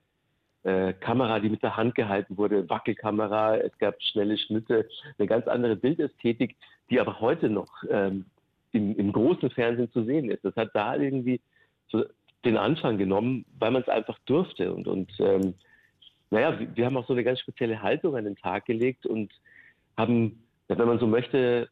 äh, 0.64 0.94
Kamera, 0.94 1.40
die 1.40 1.50
mit 1.50 1.64
der 1.64 1.78
Hand 1.78 1.96
gehalten 1.96 2.38
wurde, 2.38 2.70
Wackelkamera, 2.70 3.58
es 3.58 3.78
gab 3.78 3.96
schnelle 4.02 4.38
Schnitte, 4.38 4.88
eine 5.18 5.28
ganz 5.28 5.48
andere 5.48 5.78
Bildästhetik, 5.78 6.58
die 6.90 7.00
aber 7.00 7.22
heute 7.22 7.50
noch 7.50 7.72
ähm, 7.90 8.26
im, 8.74 8.96
im 8.98 9.14
großen 9.14 9.50
Fernsehen 9.52 9.92
zu 9.92 10.04
sehen 10.04 10.30
ist. 10.30 10.44
Das 10.44 10.56
hat 10.58 10.72
da 10.74 10.96
irgendwie 10.96 11.40
so 11.88 12.04
den 12.46 12.58
Anfang 12.58 12.98
genommen, 12.98 13.46
weil 13.60 13.72
man 13.72 13.82
es 13.82 13.90
einfach 13.90 14.18
durfte. 14.26 14.74
Und, 14.74 14.88
und 14.88 15.12
ähm, 15.20 15.54
naja, 16.30 16.58
wir 16.74 16.86
haben 16.86 16.98
auch 16.98 17.08
so 17.08 17.14
eine 17.14 17.24
ganz 17.24 17.40
spezielle 17.40 17.82
Haltung 17.82 18.16
an 18.16 18.26
den 18.26 18.36
Tag 18.36 18.66
gelegt 18.66 19.06
und 19.06 19.32
haben, 19.98 20.44
wenn 20.68 20.88
man 20.88 21.00
so 21.00 21.08
möchte, 21.08 21.70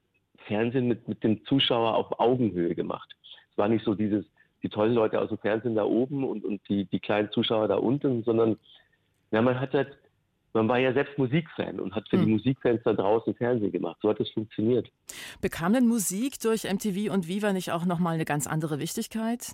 Fernsehen 0.48 0.88
mit, 0.88 1.08
mit 1.08 1.24
dem 1.24 1.44
Zuschauer 1.46 1.96
auf 1.96 2.20
Augenhöhe 2.20 2.76
gemacht. 2.76 3.16
Es 3.52 3.58
war 3.58 3.68
nicht 3.68 3.86
so 3.86 3.96
dieses, 3.96 4.26
die 4.64 4.70
tollen 4.70 4.94
Leute 4.94 5.20
aus 5.20 5.30
dem 5.30 5.38
Fernsehen 5.38 5.76
da 5.76 5.84
oben 5.84 6.24
und, 6.24 6.44
und 6.44 6.62
die, 6.70 6.86
die 6.86 7.00
kleinen 7.00 7.32
Zuschauer 7.32 7.68
da 7.68 7.76
unten, 7.76 8.24
sondern 8.24 8.58
ja, 9.32 9.42
man 9.42 9.60
hat 9.60 9.74
halt, 9.74 9.98
man 10.54 10.68
war 10.68 10.80
ja 10.80 10.94
selbst 10.94 11.18
Musikfan 11.18 11.80
und 11.80 11.96
hat 11.96 12.10
für 12.10 12.18
hm. 12.18 12.26
die 12.26 12.32
Musikfans 12.34 12.82
da 12.84 12.94
draußen 12.94 13.36
Fernsehen 13.36 13.72
gemacht. 13.72 13.98
So 14.02 14.10
hat 14.10 14.20
es 14.20 14.30
funktioniert. 14.32 14.90
Bekam 15.42 15.74
denn 15.74 15.88
Musik 15.88 16.40
durch 16.40 16.64
MTV 16.64 17.14
und 17.14 17.28
Viva 17.28 17.54
nicht 17.54 17.72
auch 17.72 17.86
nochmal 17.86 18.16
eine 18.16 18.26
ganz 18.26 18.48
andere 18.48 18.80
Wichtigkeit? 18.80 19.54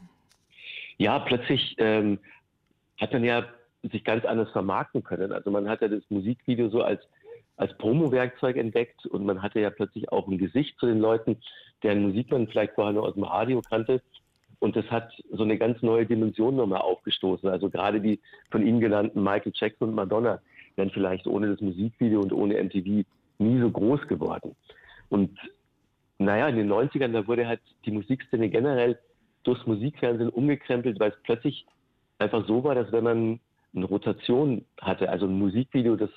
Ja, 0.97 1.19
plötzlich 1.19 1.75
ähm, 1.77 2.19
hat 2.99 3.13
man 3.13 3.23
ja 3.23 3.45
sich 3.91 4.03
ganz 4.03 4.25
anders 4.25 4.51
vermarkten 4.51 5.03
können. 5.03 5.31
Also 5.31 5.51
man 5.51 5.69
hat 5.69 5.81
ja 5.81 5.87
das 5.87 6.03
Musikvideo 6.09 6.69
so 6.69 6.81
als, 6.81 7.01
als 7.57 7.77
Promo-Werkzeug 7.77 8.57
entdeckt 8.57 9.05
und 9.05 9.25
man 9.25 9.41
hatte 9.41 9.59
ja 9.59 9.69
plötzlich 9.69 10.11
auch 10.11 10.27
ein 10.27 10.37
Gesicht 10.37 10.77
zu 10.79 10.87
den 10.87 10.99
Leuten, 10.99 11.37
deren 11.83 12.03
Musik 12.03 12.31
man 12.31 12.47
vielleicht 12.47 12.73
vorher 12.73 12.93
nur 12.93 13.03
aus 13.03 13.13
dem 13.13 13.23
Radio 13.23 13.61
kannte. 13.61 14.01
Und 14.59 14.75
das 14.75 14.85
hat 14.89 15.11
so 15.31 15.43
eine 15.43 15.57
ganz 15.57 15.81
neue 15.81 16.05
Dimension 16.05 16.55
nochmal 16.55 16.81
aufgestoßen. 16.81 17.47
Also 17.49 17.69
gerade 17.69 18.01
die 18.01 18.19
von 18.49 18.65
Ihnen 18.65 18.79
genannten 18.79 19.21
Michael 19.21 19.51
Jackson 19.53 19.89
und 19.89 19.95
Madonna 19.95 20.39
wären 20.75 20.89
vielleicht 20.89 21.27
ohne 21.27 21.51
das 21.51 21.61
Musikvideo 21.61 22.21
und 22.21 22.33
ohne 22.33 22.61
MTV 22.63 23.05
nie 23.37 23.59
so 23.59 23.69
groß 23.69 24.07
geworden. 24.07 24.55
Und 25.09 25.37
naja, 26.17 26.47
in 26.47 26.55
den 26.55 26.71
90ern, 26.71 27.11
da 27.11 27.27
wurde 27.27 27.47
halt 27.47 27.61
die 27.85 27.91
Musikszene 27.91 28.49
generell 28.49 28.97
durchs 29.45 29.65
Musikfernsehen 29.65 30.29
umgekrempelt, 30.29 30.99
weil 30.99 31.11
es 31.11 31.17
plötzlich 31.23 31.65
einfach 32.19 32.45
so 32.47 32.63
war, 32.63 32.75
dass 32.75 32.91
wenn 32.91 33.03
man 33.03 33.39
eine 33.75 33.85
Rotation 33.85 34.65
hatte, 34.81 35.09
also 35.09 35.25
ein 35.25 35.37
Musikvideo, 35.37 35.95
das 35.95 36.09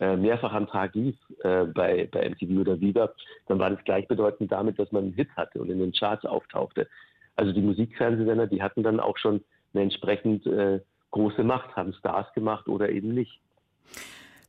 äh, 0.00 0.16
mehrfach 0.16 0.52
am 0.52 0.66
Tag 0.66 0.94
lief 0.94 1.16
äh, 1.42 1.64
bei, 1.64 2.08
bei 2.10 2.28
MTV 2.30 2.60
oder 2.60 2.80
Viva, 2.80 3.12
dann 3.46 3.58
war 3.58 3.70
das 3.70 3.84
gleichbedeutend 3.84 4.50
damit, 4.50 4.78
dass 4.78 4.90
man 4.90 5.04
einen 5.04 5.12
Hit 5.12 5.30
hatte 5.36 5.60
und 5.60 5.70
in 5.70 5.78
den 5.78 5.92
Charts 5.92 6.24
auftauchte. 6.24 6.88
Also 7.36 7.52
die 7.52 7.62
Musikfernsehsender, 7.62 8.46
die 8.46 8.62
hatten 8.62 8.82
dann 8.82 9.00
auch 9.00 9.18
schon 9.18 9.44
eine 9.72 9.82
entsprechend 9.82 10.46
äh, 10.46 10.80
große 11.10 11.44
Macht, 11.44 11.76
haben 11.76 11.92
Stars 11.94 12.32
gemacht 12.34 12.68
oder 12.68 12.88
eben 12.88 13.14
nicht. 13.14 13.40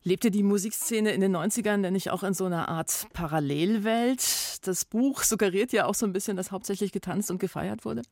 Lebte 0.07 0.29
die 0.29 0.43
Musikszene 0.43 1.13
in 1.13 1.19
den 1.19 1.35
90ern 1.35 1.81
denn 1.81 1.93
nicht 1.93 2.11
auch 2.11 2.21
in 2.21 2.35
so 2.35 2.45
einer 2.45 2.69
Art 2.69 3.07
Parallelwelt? 3.13 4.67
Das 4.67 4.85
Buch 4.85 5.23
suggeriert 5.23 5.73
ja 5.73 5.87
auch 5.87 5.95
so 5.95 6.05
ein 6.05 6.13
bisschen, 6.13 6.37
dass 6.37 6.51
hauptsächlich 6.51 6.91
getanzt 6.91 7.31
und 7.31 7.39
gefeiert 7.39 7.85
wurde. 7.85 8.03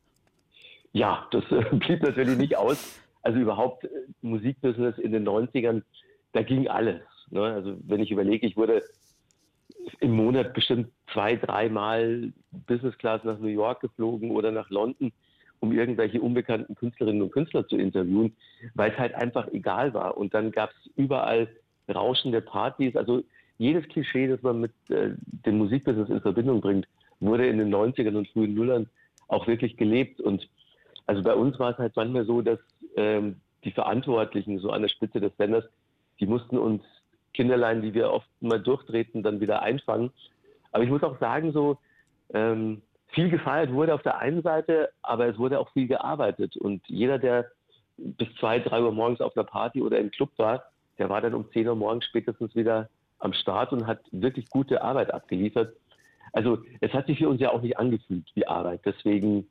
Ja, 0.92 1.28
das 1.30 1.44
äh, 1.52 1.62
blieb 1.76 2.02
natürlich 2.02 2.36
nicht 2.36 2.56
aus. 2.56 3.00
Also 3.22 3.38
überhaupt 3.38 3.84
äh, 3.84 3.88
Musikbusiness 4.22 4.98
in 4.98 5.12
den 5.12 5.24
90ern, 5.24 5.82
da 6.32 6.42
ging 6.42 6.66
alles. 6.66 7.02
Ne? 7.30 7.42
Also 7.42 7.76
wenn 7.84 8.00
ich 8.00 8.10
überlege, 8.10 8.44
ich 8.44 8.56
wurde 8.56 8.82
im 10.00 10.10
Monat 10.10 10.52
bestimmt 10.52 10.90
zwei, 11.12 11.36
dreimal 11.36 12.32
Business 12.66 12.98
Class 12.98 13.22
nach 13.22 13.38
New 13.38 13.46
York 13.46 13.80
geflogen 13.80 14.32
oder 14.32 14.50
nach 14.50 14.68
London, 14.68 15.12
um 15.60 15.70
irgendwelche 15.70 16.20
unbekannten 16.20 16.74
Künstlerinnen 16.74 17.22
und 17.22 17.30
Künstler 17.30 17.68
zu 17.68 17.76
interviewen, 17.76 18.34
weil 18.74 18.90
es 18.90 18.98
halt 18.98 19.14
einfach 19.14 19.46
egal 19.52 19.94
war. 19.94 20.16
Und 20.16 20.34
dann 20.34 20.50
gab 20.50 20.70
es 20.70 20.90
überall 20.96 21.48
rauschende 21.92 22.40
Partys. 22.40 22.96
Also 22.96 23.22
jedes 23.58 23.86
Klischee, 23.88 24.28
das 24.28 24.42
man 24.42 24.60
mit 24.60 24.72
äh, 24.90 25.10
dem 25.46 25.58
Musikbusiness 25.58 26.08
in 26.08 26.20
Verbindung 26.20 26.60
bringt, 26.60 26.86
wurde 27.20 27.46
in 27.46 27.58
den 27.58 27.74
90ern 27.74 28.16
und 28.16 28.28
frühen 28.28 28.54
Nullern 28.54 28.88
auch 29.28 29.46
wirklich 29.46 29.76
gelebt. 29.76 30.20
Und 30.20 30.48
also 31.06 31.22
bei 31.22 31.34
uns 31.34 31.58
war 31.58 31.72
es 31.72 31.78
halt 31.78 31.96
manchmal 31.96 32.24
so, 32.24 32.42
dass 32.42 32.58
ähm, 32.96 33.36
die 33.64 33.70
Verantwortlichen 33.70 34.58
so 34.58 34.70
an 34.70 34.82
der 34.82 34.88
Spitze 34.88 35.20
des 35.20 35.36
Senders, 35.36 35.64
die 36.20 36.26
mussten 36.26 36.58
uns 36.58 36.82
Kinderlein, 37.32 37.82
die 37.82 37.94
wir 37.94 38.10
oft 38.10 38.28
mal 38.40 38.60
durchtreten, 38.60 39.22
dann 39.22 39.40
wieder 39.40 39.62
einfangen. 39.62 40.10
Aber 40.72 40.84
ich 40.84 40.90
muss 40.90 41.02
auch 41.02 41.18
sagen, 41.18 41.52
so 41.52 41.78
ähm, 42.32 42.82
viel 43.08 43.30
gefeiert 43.30 43.72
wurde 43.72 43.94
auf 43.94 44.02
der 44.02 44.18
einen 44.18 44.42
Seite, 44.42 44.90
aber 45.02 45.26
es 45.26 45.38
wurde 45.38 45.58
auch 45.58 45.70
viel 45.72 45.86
gearbeitet. 45.86 46.56
Und 46.56 46.82
jeder, 46.88 47.18
der 47.18 47.50
bis 47.96 48.28
zwei, 48.40 48.58
drei 48.58 48.82
Uhr 48.82 48.92
morgens 48.92 49.20
auf 49.20 49.36
einer 49.36 49.44
Party 49.44 49.82
oder 49.82 49.98
im 49.98 50.10
Club 50.10 50.30
war, 50.36 50.64
der 50.98 51.08
war 51.08 51.20
dann 51.20 51.34
um 51.34 51.50
10 51.50 51.68
Uhr 51.68 51.76
morgens 51.76 52.04
spätestens 52.04 52.54
wieder 52.54 52.88
am 53.18 53.32
Start 53.32 53.72
und 53.72 53.86
hat 53.86 54.00
wirklich 54.12 54.48
gute 54.50 54.82
Arbeit 54.82 55.12
abgeliefert. 55.12 55.74
Also 56.32 56.58
es 56.80 56.92
hat 56.92 57.06
sich 57.06 57.18
für 57.18 57.28
uns 57.28 57.40
ja 57.40 57.50
auch 57.50 57.62
nicht 57.62 57.78
angefühlt 57.78 58.26
wie 58.34 58.46
Arbeit. 58.46 58.80
Deswegen 58.84 59.46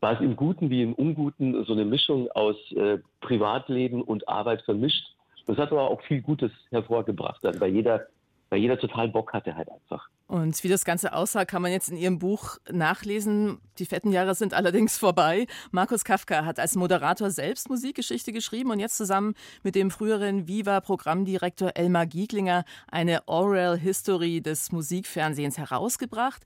war 0.00 0.14
es 0.14 0.20
im 0.20 0.36
Guten 0.36 0.68
wie 0.70 0.82
im 0.82 0.94
Unguten 0.94 1.64
so 1.64 1.72
eine 1.72 1.84
Mischung 1.84 2.30
aus 2.32 2.56
äh, 2.72 2.98
Privatleben 3.20 4.02
und 4.02 4.28
Arbeit 4.28 4.62
vermischt. 4.62 5.04
Das 5.46 5.56
hat 5.58 5.70
aber 5.70 5.90
auch 5.90 6.02
viel 6.02 6.22
Gutes 6.22 6.50
hervorgebracht, 6.70 7.40
weil 7.42 7.72
jeder, 7.72 8.06
weil 8.50 8.60
jeder 8.60 8.78
total 8.78 9.08
Bock 9.08 9.32
hatte 9.32 9.54
halt 9.54 9.70
einfach. 9.70 10.08
Und 10.28 10.62
wie 10.64 10.68
das 10.68 10.84
Ganze 10.84 11.12
aussah, 11.12 11.44
kann 11.44 11.62
man 11.62 11.70
jetzt 11.70 11.88
in 11.88 11.96
Ihrem 11.96 12.18
Buch 12.18 12.58
nachlesen. 12.70 13.58
Die 13.78 13.86
fetten 13.86 14.10
Jahre 14.10 14.34
sind 14.34 14.54
allerdings 14.54 14.98
vorbei. 14.98 15.46
Markus 15.70 16.04
Kafka 16.04 16.44
hat 16.44 16.58
als 16.58 16.74
Moderator 16.74 17.30
selbst 17.30 17.68
Musikgeschichte 17.68 18.32
geschrieben 18.32 18.70
und 18.70 18.80
jetzt 18.80 18.96
zusammen 18.96 19.34
mit 19.62 19.76
dem 19.76 19.90
früheren 19.90 20.48
Viva-Programmdirektor 20.48 21.72
Elmar 21.76 22.06
Gieglinger 22.06 22.64
eine 22.88 23.28
Oral 23.28 23.78
History 23.78 24.40
des 24.40 24.72
Musikfernsehens 24.72 25.58
herausgebracht. 25.58 26.42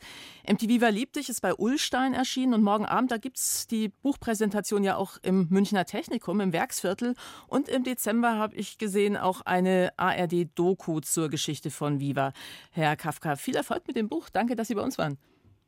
MTV 0.46 0.68
Viva 0.68 0.88
liebt 0.88 1.16
dich 1.16 1.28
ist 1.28 1.40
bei 1.40 1.54
Ullstein 1.54 2.12
erschienen 2.12 2.54
und 2.54 2.62
morgen 2.62 2.87
Abend, 2.87 3.10
da 3.10 3.16
gibt 3.16 3.38
es 3.38 3.66
die 3.66 3.88
Buchpräsentation 3.88 4.84
ja 4.84 4.96
auch 4.96 5.16
im 5.22 5.49
Münchner 5.49 5.84
Technikum 5.84 6.40
im 6.40 6.52
Werksviertel. 6.52 7.14
Und 7.49 7.68
im 7.68 7.82
Dezember 7.82 8.37
habe 8.37 8.54
ich 8.56 8.78
gesehen 8.78 9.16
auch 9.16 9.40
eine 9.40 9.92
ARD-Doku 9.96 11.00
zur 11.00 11.28
Geschichte 11.30 11.70
von 11.70 11.99
Viva. 11.99 12.32
Herr 12.70 12.94
Kafka, 12.96 13.37
viel 13.37 13.56
Erfolg 13.56 13.70
Erfolg 13.71 13.87
mit 13.87 13.97
dem 13.97 14.09
Buch. 14.09 14.29
Danke, 14.31 14.57
dass 14.57 14.69
Sie 14.69 14.75
bei 14.75 14.83
uns 14.83 14.99
waren. 14.99 15.17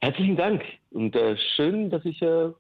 Herzlichen 0.01 0.37
Dank 0.37 0.63
und 0.91 1.15
äh, 1.15 1.37
schön, 1.55 1.89
dass 1.89 2.05
ich 2.05 2.21
äh, 2.23 2.51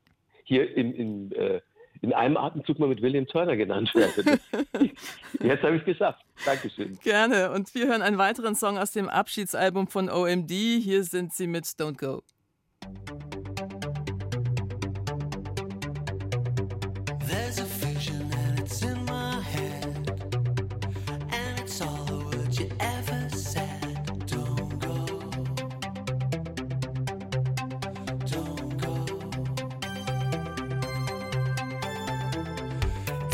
hier 0.45 0.77
in, 0.77 0.95
in, 0.95 1.33
äh, 1.33 1.61
in 2.01 2.13
einem 2.13 2.37
Atemzug 2.37 2.79
mal 2.79 2.89
mit 2.89 3.03
William 3.03 3.27
Turner 3.27 3.57
genannt 3.57 3.93
werde. 3.95 4.39
Jetzt 5.43 5.63
habe 5.65 5.75
ich 5.75 5.83
es 5.83 5.87
geschafft. 5.87 6.25
Dankeschön. 6.45 6.97
Gerne. 7.03 7.51
Und 7.51 7.75
wir 7.75 7.89
hören 7.89 8.03
einen 8.03 8.19
weiteren 8.19 8.55
Song 8.55 8.79
aus 8.79 8.93
dem 8.93 9.09
Abschiedsalbum 9.09 9.89
von 9.89 10.09
OMD. 10.09 10.51
Hier 10.51 11.03
sind 11.03 11.33
sie 11.33 11.49
mit 11.49 11.65
Don't 11.65 11.99
Go. 11.99 12.23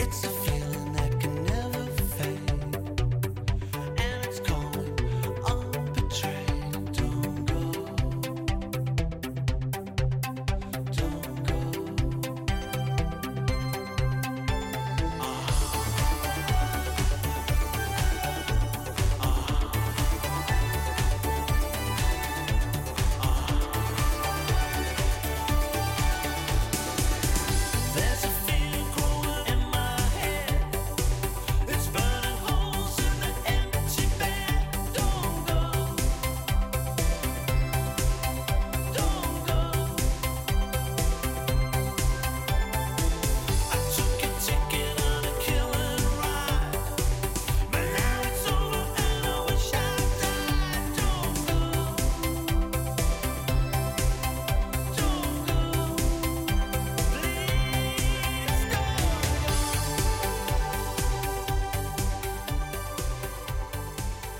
It's 0.09 0.25
a 0.25 0.31
few 0.31 0.58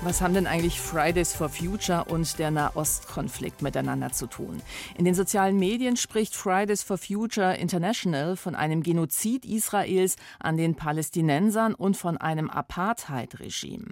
Was 0.09 0.21
haben 0.21 0.33
denn 0.33 0.47
eigentlich 0.47 0.81
Fridays 0.81 1.33
for 1.33 1.49
Future 1.49 2.05
und 2.05 2.39
der 2.39 2.49
Nahostkonflikt 2.49 3.61
miteinander 3.61 4.11
zu 4.11 4.25
tun? 4.25 4.59
In 4.97 5.05
den 5.05 5.13
sozialen 5.13 5.59
Medien 5.59 5.97
spricht 5.97 6.35
Fridays 6.35 6.81
for 6.81 6.97
Future 6.97 7.55
International 7.55 8.35
von 8.35 8.55
einem 8.55 8.81
Genozid 8.81 9.45
Israels 9.45 10.15
an 10.39 10.57
den 10.57 10.73
Palästinensern 10.73 11.75
und 11.75 11.95
von 11.95 12.17
einem 12.17 12.49
Apartheid-Regime. 12.49 13.85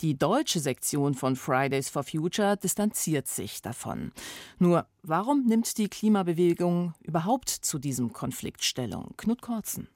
Die 0.00 0.18
deutsche 0.18 0.60
Sektion 0.60 1.12
von 1.12 1.36
Fridays 1.36 1.90
for 1.90 2.02
Future 2.02 2.56
distanziert 2.56 3.28
sich 3.28 3.60
davon. 3.60 4.12
Nur, 4.58 4.86
warum 5.02 5.44
nimmt 5.44 5.76
die 5.76 5.88
Klimabewegung 5.88 6.94
überhaupt 7.02 7.50
zu 7.50 7.78
diesem 7.78 8.14
Konflikt 8.14 8.64
Stellung? 8.64 9.12
Knut 9.18 9.42
Korzen. 9.42 9.86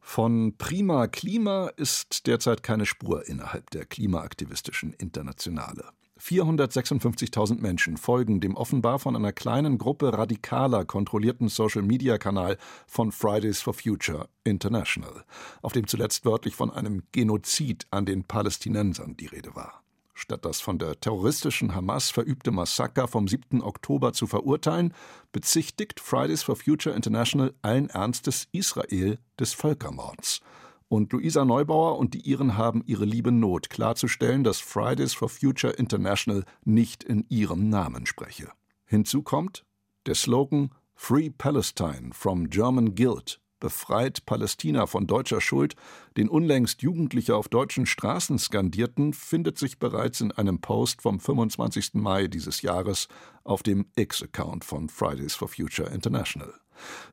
Von 0.00 0.56
Prima 0.56 1.06
Klima 1.06 1.68
ist 1.76 2.26
derzeit 2.26 2.62
keine 2.62 2.86
Spur 2.86 3.28
innerhalb 3.28 3.70
der 3.70 3.84
klimaaktivistischen 3.84 4.92
Internationale. 4.94 5.84
456.000 6.20 7.60
Menschen 7.60 7.96
folgen 7.96 8.40
dem 8.40 8.54
offenbar 8.54 8.98
von 8.98 9.16
einer 9.16 9.32
kleinen 9.32 9.78
Gruppe 9.78 10.16
radikaler 10.16 10.84
kontrollierten 10.84 11.48
Social-Media-Kanal 11.48 12.58
von 12.86 13.10
Fridays 13.10 13.62
for 13.62 13.74
Future 13.74 14.28
International, 14.44 15.24
auf 15.62 15.72
dem 15.72 15.86
zuletzt 15.86 16.24
wörtlich 16.24 16.54
von 16.54 16.70
einem 16.70 17.02
Genozid 17.12 17.86
an 17.90 18.04
den 18.04 18.24
Palästinensern 18.24 19.16
die 19.16 19.26
Rede 19.26 19.54
war. 19.54 19.79
Statt 20.20 20.44
das 20.44 20.60
von 20.60 20.78
der 20.78 21.00
terroristischen 21.00 21.74
Hamas 21.74 22.10
verübte 22.10 22.50
Massaker 22.50 23.08
vom 23.08 23.26
7. 23.26 23.62
Oktober 23.62 24.12
zu 24.12 24.26
verurteilen, 24.26 24.92
bezichtigt 25.32 25.98
Fridays 25.98 26.42
for 26.42 26.56
Future 26.56 26.94
International 26.94 27.54
allen 27.62 27.88
Ernstes 27.88 28.46
Israel 28.52 29.18
des 29.38 29.54
Völkermords. 29.54 30.42
Und 30.88 31.10
Luisa 31.14 31.46
Neubauer 31.46 31.98
und 31.98 32.12
die 32.12 32.28
Iren 32.28 32.58
haben 32.58 32.82
ihre 32.84 33.06
liebe 33.06 33.32
Not 33.32 33.70
klarzustellen, 33.70 34.44
dass 34.44 34.60
Fridays 34.60 35.14
for 35.14 35.30
Future 35.30 35.72
International 35.72 36.44
nicht 36.66 37.02
in 37.02 37.24
ihrem 37.30 37.70
Namen 37.70 38.04
spreche. 38.04 38.50
Hinzu 38.84 39.22
kommt 39.22 39.64
der 40.04 40.16
Slogan 40.16 40.74
Free 40.94 41.30
Palestine 41.30 42.10
from 42.12 42.50
German 42.50 42.94
Guilt 42.94 43.40
befreit 43.60 44.26
Palästina 44.26 44.86
von 44.86 45.06
deutscher 45.06 45.40
Schuld, 45.40 45.76
den 46.16 46.28
unlängst 46.28 46.82
Jugendliche 46.82 47.36
auf 47.36 47.48
deutschen 47.48 47.86
Straßen 47.86 48.38
skandierten, 48.38 49.12
findet 49.12 49.58
sich 49.58 49.78
bereits 49.78 50.20
in 50.20 50.32
einem 50.32 50.60
Post 50.60 51.02
vom 51.02 51.20
25. 51.20 51.94
Mai 51.94 52.26
dieses 52.26 52.62
Jahres 52.62 53.08
auf 53.44 53.62
dem 53.62 53.86
X-Account 53.94 54.64
von 54.64 54.88
Fridays 54.88 55.34
for 55.34 55.48
Future 55.48 55.90
International. 55.90 56.52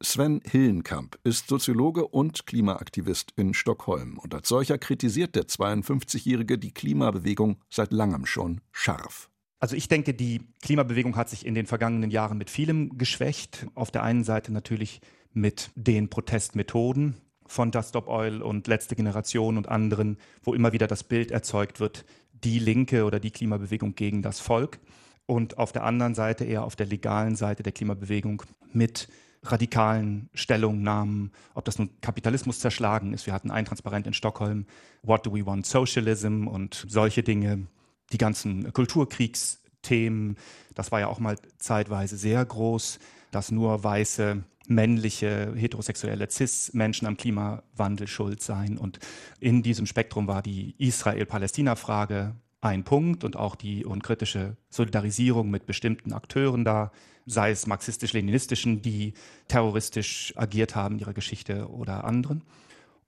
Sven 0.01 0.41
Hillenkamp 0.45 1.19
ist 1.23 1.49
Soziologe 1.49 2.07
und 2.07 2.45
Klimaaktivist 2.45 3.33
in 3.35 3.53
Stockholm 3.53 4.17
und 4.17 4.33
als 4.33 4.47
solcher 4.47 4.77
kritisiert 4.77 5.35
der 5.35 5.43
52-Jährige 5.43 6.57
die 6.57 6.73
Klimabewegung 6.73 7.57
seit 7.69 7.91
langem 7.91 8.25
schon 8.25 8.61
scharf. 8.71 9.29
Also 9.59 9.75
ich 9.75 9.87
denke, 9.87 10.13
die 10.13 10.41
Klimabewegung 10.61 11.15
hat 11.15 11.29
sich 11.29 11.45
in 11.45 11.55
den 11.55 11.65
vergangenen 11.65 12.11
Jahren 12.11 12.37
mit 12.37 12.49
vielem 12.49 12.97
geschwächt. 12.97 13.65
Auf 13.73 13.89
der 13.89 14.03
einen 14.03 14.23
Seite 14.23 14.53
natürlich 14.53 15.01
mit 15.37 15.71
den 15.75 16.09
Protestmethoden 16.09 17.15
von 17.45 17.71
Just 17.71 17.89
Stop 17.89 18.07
Oil 18.07 18.41
und 18.41 18.67
Letzte 18.67 18.95
Generation 18.95 19.57
und 19.57 19.69
anderen, 19.69 20.17
wo 20.43 20.53
immer 20.53 20.73
wieder 20.73 20.87
das 20.87 21.03
Bild 21.03 21.31
erzeugt 21.31 21.79
wird, 21.79 22.05
die 22.33 22.59
Linke 22.59 23.05
oder 23.05 23.19
die 23.19 23.31
Klimabewegung 23.31 23.95
gegen 23.95 24.21
das 24.21 24.39
Volk. 24.39 24.79
Und 25.25 25.57
auf 25.57 25.71
der 25.71 25.83
anderen 25.83 26.15
Seite 26.15 26.45
eher 26.45 26.63
auf 26.63 26.75
der 26.75 26.85
legalen 26.85 27.35
Seite 27.35 27.63
der 27.63 27.71
Klimabewegung 27.71 28.43
mit 28.73 29.07
radikalen 29.43 30.29
Stellungnahmen, 30.33 31.31
ob 31.53 31.65
das 31.65 31.77
nun 31.77 31.89
Kapitalismus 32.01 32.59
zerschlagen 32.59 33.13
ist. 33.13 33.25
Wir 33.27 33.33
hatten 33.33 33.51
ein 33.51 33.65
Transparent 33.65 34.07
in 34.07 34.13
Stockholm, 34.13 34.65
What 35.03 35.25
do 35.25 35.33
we 35.33 35.45
want 35.45 35.65
Socialism 35.65 36.47
und 36.47 36.85
solche 36.89 37.23
Dinge, 37.23 37.67
die 38.11 38.17
ganzen 38.17 38.73
Kulturkriegsthemen, 38.73 40.37
das 40.73 40.91
war 40.91 40.99
ja 40.99 41.07
auch 41.07 41.19
mal 41.19 41.37
zeitweise 41.59 42.17
sehr 42.17 42.43
groß, 42.43 42.99
dass 43.31 43.51
nur 43.51 43.83
weiße 43.83 44.43
männliche, 44.67 45.53
heterosexuelle 45.55 46.29
Cis-Menschen 46.29 47.07
am 47.07 47.17
Klimawandel 47.17 48.07
schuld 48.07 48.41
seien. 48.41 48.77
Und 48.77 48.99
in 49.39 49.63
diesem 49.63 49.85
Spektrum 49.85 50.27
war 50.27 50.41
die 50.41 50.75
Israel-Palästina-Frage 50.77 52.35
ein 52.59 52.83
Punkt 52.83 53.23
und 53.23 53.35
auch 53.35 53.55
die 53.55 53.85
unkritische 53.85 54.57
Solidarisierung 54.69 55.49
mit 55.49 55.65
bestimmten 55.65 56.11
Akteuren 56.11 56.65
da, 56.65 56.91
sei 57.25 57.51
es 57.51 57.67
marxistisch-leninistischen, 57.67 58.81
die 58.81 59.13
terroristisch 59.47 60.33
agiert 60.35 60.75
haben 60.75 60.95
in 60.95 60.99
ihrer 60.99 61.13
Geschichte 61.13 61.69
oder 61.69 62.03
anderen. 62.03 62.43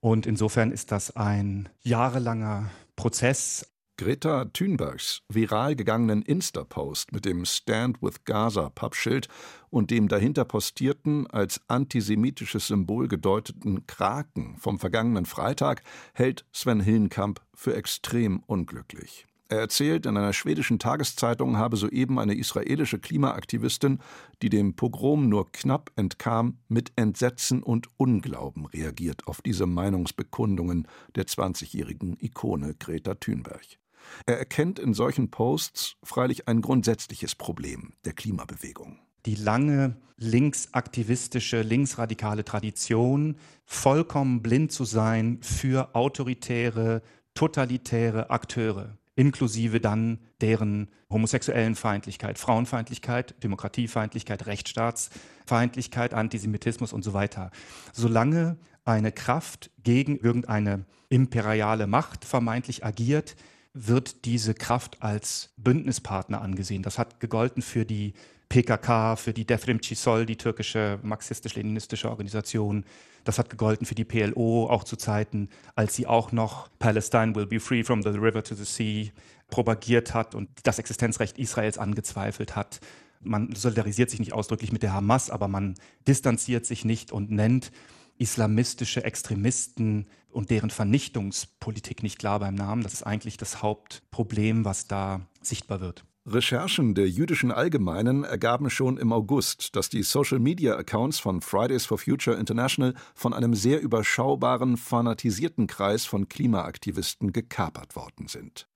Und 0.02 0.26
insofern 0.26 0.72
ist 0.72 0.92
das 0.92 1.16
ein 1.16 1.68
jahrelanger 1.82 2.70
Prozess. 2.96 3.68
Greta 4.00 4.46
Thunbergs 4.46 5.24
viral 5.28 5.76
gegangenen 5.76 6.22
Insta-Post 6.22 7.12
mit 7.12 7.26
dem 7.26 7.44
Stand 7.44 8.02
with 8.02 8.24
Gaza 8.24 8.70
Pappschild 8.70 9.28
und 9.72 9.92
dem 9.92 10.08
dahinter 10.08 10.46
postierten, 10.46 11.28
als 11.28 11.60
antisemitisches 11.68 12.68
Symbol 12.68 13.10
gedeuteten 13.10 13.86
Kraken 13.88 14.56
vom 14.58 14.80
vergangenen 14.80 15.26
Freitag 15.26 15.84
hält 16.14 16.46
Sven 16.54 16.80
Hillenkamp 16.80 17.42
für 17.54 17.76
extrem 17.76 18.42
unglücklich. 18.46 19.28
Er 19.50 19.60
erzählt, 19.60 20.06
in 20.06 20.16
einer 20.16 20.32
schwedischen 20.32 20.80
Tageszeitung 20.80 21.58
habe 21.58 21.76
soeben 21.76 22.20
eine 22.20 22.36
israelische 22.36 23.00
Klimaaktivistin, 23.00 24.00
die 24.42 24.50
dem 24.50 24.78
Pogrom 24.78 25.28
nur 25.28 25.52
knapp 25.52 25.92
entkam, 25.98 26.60
mit 26.70 26.94
Entsetzen 26.96 27.64
und 27.64 27.88
Unglauben 27.98 28.66
reagiert 28.66 29.28
auf 29.28 29.42
diese 29.42 29.66
Meinungsbekundungen 29.66 30.88
der 31.16 31.26
20-jährigen 31.26 32.16
Ikone 32.22 32.76
Greta 32.76 33.16
Thunberg. 33.16 33.80
Er 34.26 34.38
erkennt 34.38 34.80
in 34.80 34.94
solchen 34.94 35.32
Posts 35.32 35.98
freilich 36.04 36.48
ein 36.48 36.62
grundsätzliches 36.62 37.36
Problem 37.36 37.94
der 38.06 38.14
Klimabewegung 38.14 39.00
die 39.26 39.36
lange 39.36 39.98
linksaktivistische, 40.18 41.62
linksradikale 41.62 42.44
Tradition, 42.44 43.38
vollkommen 43.66 44.42
blind 44.42 44.72
zu 44.72 44.86
sein 44.86 45.40
für 45.42 45.96
autoritäre, 45.96 47.02
totalitäre 47.34 48.30
Akteure 48.30 48.98
inklusive 49.16 49.82
dann 49.82 50.20
deren 50.40 50.88
homosexuellen 51.10 51.76
Feindlichkeit, 51.76 52.40
Frauenfeindlichkeit, 52.40 53.36
Demokratiefeindlichkeit, 53.44 54.46
Rechtsstaatsfeindlichkeit, 54.46 56.14
Antisemitismus 56.14 56.94
und 56.94 57.04
so 57.04 57.14
weiter. 57.14 57.52
Solange 57.92 58.58
eine 58.86 59.12
Kraft 59.12 59.72
gegen 59.84 60.18
irgendeine 60.18 60.86
imperiale 61.10 61.86
Macht 61.86 62.24
vermeintlich 62.24 62.86
agiert, 62.86 63.36
wird 63.74 64.26
diese 64.26 64.54
Kraft 64.54 65.02
als 65.02 65.54
Bündnispartner 65.58 66.42
angesehen. 66.42 66.84
Das 66.84 66.98
hat 66.98 67.20
gegolten 67.20 67.62
für 67.62 67.86
die 67.86 68.14
PKK, 68.50 69.16
für 69.16 69.32
die 69.32 69.46
Defrim 69.46 69.82
Cisol, 69.82 70.26
die 70.26 70.38
türkische 70.38 71.00
marxistisch-leninistische 71.04 72.10
Organisation, 72.10 72.84
das 73.24 73.38
hat 73.38 73.50
gegolten 73.50 73.86
für 73.86 73.96
die 73.96 74.06
PLO 74.06 74.68
auch 74.68 74.84
zu 74.84 74.96
Zeiten, 74.96 75.50
als 75.76 75.96
sie 75.96 76.08
auch 76.08 76.32
noch 76.32 76.70
Palestine 76.80 77.36
will 77.36 77.46
be 77.46 77.60
free 77.60 77.84
from 77.84 78.02
the 78.02 78.10
river 78.10 78.44
to 78.44 78.56
the 78.56 78.66
sea 78.66 79.12
propagiert 79.50 80.14
hat 80.14 80.36
und 80.36 80.50
das 80.64 80.80
Existenzrecht 80.80 81.38
Israels 81.38 81.78
angezweifelt 81.78 82.56
hat. 82.56 82.80
Man 83.22 83.54
solidarisiert 83.54 84.10
sich 84.10 84.20
nicht 84.20 84.34
ausdrücklich 84.34 84.72
mit 84.72 84.82
der 84.82 84.94
Hamas, 84.94 85.30
aber 85.30 85.48
man 85.48 85.76
distanziert 86.08 86.66
sich 86.66 86.86
nicht 86.86 87.12
und 87.12 87.30
nennt 87.30 87.72
islamistische 88.20 89.04
Extremisten 89.04 90.08
und 90.30 90.52
deren 90.52 90.70
Vernichtungspolitik 90.70 92.04
nicht 92.04 92.20
klar 92.20 92.40
beim 92.40 92.54
Namen. 92.54 92.84
Das 92.84 92.94
ist 92.94 93.04
eigentlich 93.04 93.38
das 93.38 93.64
Hauptproblem, 93.64 94.66
was 94.66 94.88
da 94.88 95.22
sichtbar 95.42 95.82
wird. 95.82 96.06
Recherchen 96.26 96.94
der 96.94 97.10
jüdischen 97.10 97.52
Allgemeinen 97.52 98.24
ergaben 98.24 98.70
schon 98.70 98.98
im 98.98 99.12
August, 99.12 99.76
dass 99.76 99.90
die 99.90 100.04
Social-Media-Accounts 100.04 101.20
von 101.20 101.42
Fridays 101.42 101.86
for 101.86 101.98
Future 101.98 102.38
International 102.38 102.94
von 103.16 103.34
einem 103.34 103.56
sehr 103.56 103.82
überschaubaren, 103.82 104.78
fanatisierten 104.78 105.66
Kreis 105.66 106.06
von 106.06 106.30
Klimaaktivisten 106.30 107.34
gekapert 107.34 107.96
worden 107.96 108.28
sind. 108.28 108.68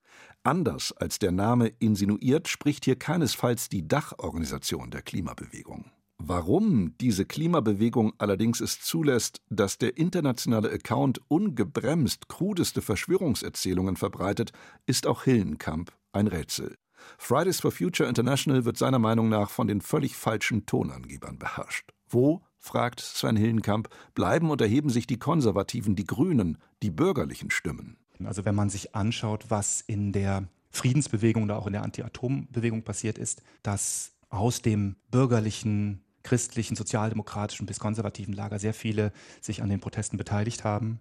Anders 0.43 0.93
als 0.93 1.19
der 1.19 1.31
Name 1.31 1.67
insinuiert, 1.79 2.47
spricht 2.47 2.85
hier 2.85 2.97
keinesfalls 2.97 3.69
die 3.69 3.87
Dachorganisation 3.87 4.89
der 4.89 5.01
Klimabewegung. 5.01 5.91
Warum 6.17 6.95
diese 6.99 7.25
Klimabewegung 7.25 8.13
allerdings 8.17 8.61
es 8.61 8.79
zulässt, 8.79 9.41
dass 9.49 9.77
der 9.77 9.97
internationale 9.97 10.71
Account 10.71 11.19
ungebremst 11.27 12.29
krudeste 12.29 12.81
Verschwörungserzählungen 12.81 13.95
verbreitet, 13.95 14.51
ist 14.85 15.07
auch 15.07 15.23
Hillenkamp 15.23 15.91
ein 16.11 16.27
Rätsel. 16.27 16.75
Fridays 17.17 17.59
for 17.59 17.71
Future 17.71 18.07
International 18.07 18.63
wird 18.63 18.77
seiner 18.77 18.99
Meinung 18.99 19.29
nach 19.29 19.49
von 19.49 19.67
den 19.67 19.81
völlig 19.81 20.15
falschen 20.15 20.65
Tonangebern 20.65 21.37
beherrscht. 21.37 21.91
Wo, 22.07 22.41
fragt 22.57 23.01
Sven 23.01 23.35
Hillenkamp, 23.35 23.89
bleiben 24.13 24.49
und 24.49 24.61
erheben 24.61 24.89
sich 24.89 25.07
die 25.07 25.17
Konservativen, 25.17 25.95
die 25.95 26.05
Grünen, 26.05 26.57
die 26.81 26.91
bürgerlichen 26.91 27.49
Stimmen? 27.49 27.97
Also 28.23 28.45
wenn 28.45 28.55
man 28.55 28.69
sich 28.69 28.95
anschaut, 28.95 29.45
was 29.49 29.81
in 29.81 30.13
der 30.13 30.47
Friedensbewegung 30.69 31.43
oder 31.43 31.57
auch 31.57 31.67
in 31.67 31.73
der 31.73 31.83
Anti-Atom-Bewegung 31.83 32.83
passiert 32.83 33.17
ist, 33.17 33.43
dass 33.61 34.12
aus 34.33 34.61
dem 34.61 34.95
bürgerlichen, 35.11 36.01
christlichen, 36.23 36.75
sozialdemokratischen 36.75 37.67
bis 37.67 37.79
konservativen 37.79 38.33
Lager 38.33 38.57
sehr 38.57 38.73
viele 38.73 39.11
sich 39.41 39.61
an 39.61 39.69
den 39.69 39.79
Protesten 39.79 40.17
beteiligt 40.17 40.63
haben, 40.63 40.99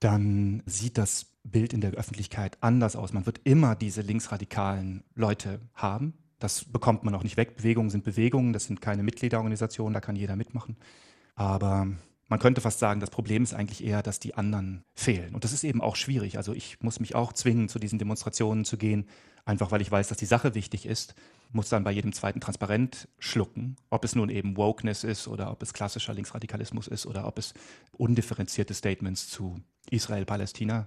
dann 0.00 0.62
sieht 0.64 0.96
das 0.96 1.26
Bild 1.42 1.72
in 1.72 1.80
der 1.80 1.92
Öffentlichkeit 1.92 2.56
anders 2.60 2.94
aus. 2.94 3.12
Man 3.12 3.26
wird 3.26 3.40
immer 3.44 3.74
diese 3.74 4.02
linksradikalen 4.02 5.02
Leute 5.14 5.60
haben. 5.74 6.14
Das 6.38 6.66
bekommt 6.66 7.02
man 7.02 7.14
auch 7.16 7.24
nicht 7.24 7.36
weg. 7.36 7.56
Bewegungen 7.56 7.90
sind 7.90 8.04
Bewegungen, 8.04 8.52
das 8.52 8.64
sind 8.66 8.80
keine 8.80 9.02
Mitgliederorganisationen, 9.02 9.94
da 9.94 10.00
kann 10.00 10.14
jeder 10.14 10.36
mitmachen. 10.36 10.76
Aber 11.34 11.88
man 12.28 12.38
könnte 12.38 12.60
fast 12.60 12.78
sagen, 12.78 13.00
das 13.00 13.10
Problem 13.10 13.42
ist 13.42 13.54
eigentlich 13.54 13.82
eher, 13.82 14.02
dass 14.02 14.20
die 14.20 14.34
anderen 14.34 14.84
fehlen. 14.94 15.34
Und 15.34 15.44
das 15.44 15.52
ist 15.52 15.64
eben 15.64 15.80
auch 15.80 15.96
schwierig. 15.96 16.36
Also 16.36 16.52
ich 16.52 16.80
muss 16.80 17.00
mich 17.00 17.14
auch 17.14 17.32
zwingen, 17.32 17.68
zu 17.68 17.78
diesen 17.78 17.98
Demonstrationen 17.98 18.64
zu 18.64 18.76
gehen, 18.76 19.06
einfach 19.46 19.70
weil 19.70 19.80
ich 19.80 19.90
weiß, 19.90 20.08
dass 20.08 20.18
die 20.18 20.26
Sache 20.26 20.54
wichtig 20.54 20.84
ist. 20.84 21.14
Muss 21.52 21.70
dann 21.70 21.84
bei 21.84 21.90
jedem 21.90 22.12
zweiten 22.12 22.40
Transparent 22.40 23.08
schlucken, 23.18 23.76
ob 23.88 24.04
es 24.04 24.14
nun 24.14 24.28
eben 24.28 24.58
Wokeness 24.58 25.04
ist 25.04 25.26
oder 25.26 25.50
ob 25.50 25.62
es 25.62 25.72
klassischer 25.72 26.12
Linksradikalismus 26.12 26.86
ist 26.86 27.06
oder 27.06 27.26
ob 27.26 27.38
es 27.38 27.54
undifferenzierte 27.92 28.74
Statements 28.74 29.28
zu 29.28 29.56
Israel-Palästina 29.90 30.86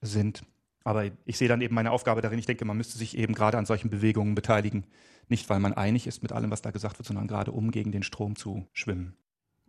sind. 0.00 0.42
Aber 0.82 1.04
ich 1.24 1.38
sehe 1.38 1.46
dann 1.46 1.60
eben 1.60 1.74
meine 1.74 1.92
Aufgabe 1.92 2.22
darin, 2.22 2.38
ich 2.38 2.46
denke, 2.46 2.64
man 2.64 2.76
müsste 2.76 2.98
sich 2.98 3.16
eben 3.16 3.34
gerade 3.34 3.58
an 3.58 3.66
solchen 3.66 3.90
Bewegungen 3.90 4.34
beteiligen. 4.34 4.86
Nicht, 5.28 5.48
weil 5.48 5.60
man 5.60 5.74
einig 5.74 6.08
ist 6.08 6.22
mit 6.22 6.32
allem, 6.32 6.50
was 6.50 6.62
da 6.62 6.72
gesagt 6.72 6.98
wird, 6.98 7.06
sondern 7.06 7.28
gerade 7.28 7.52
um 7.52 7.70
gegen 7.70 7.92
den 7.92 8.02
Strom 8.02 8.34
zu 8.34 8.66
schwimmen. 8.72 9.14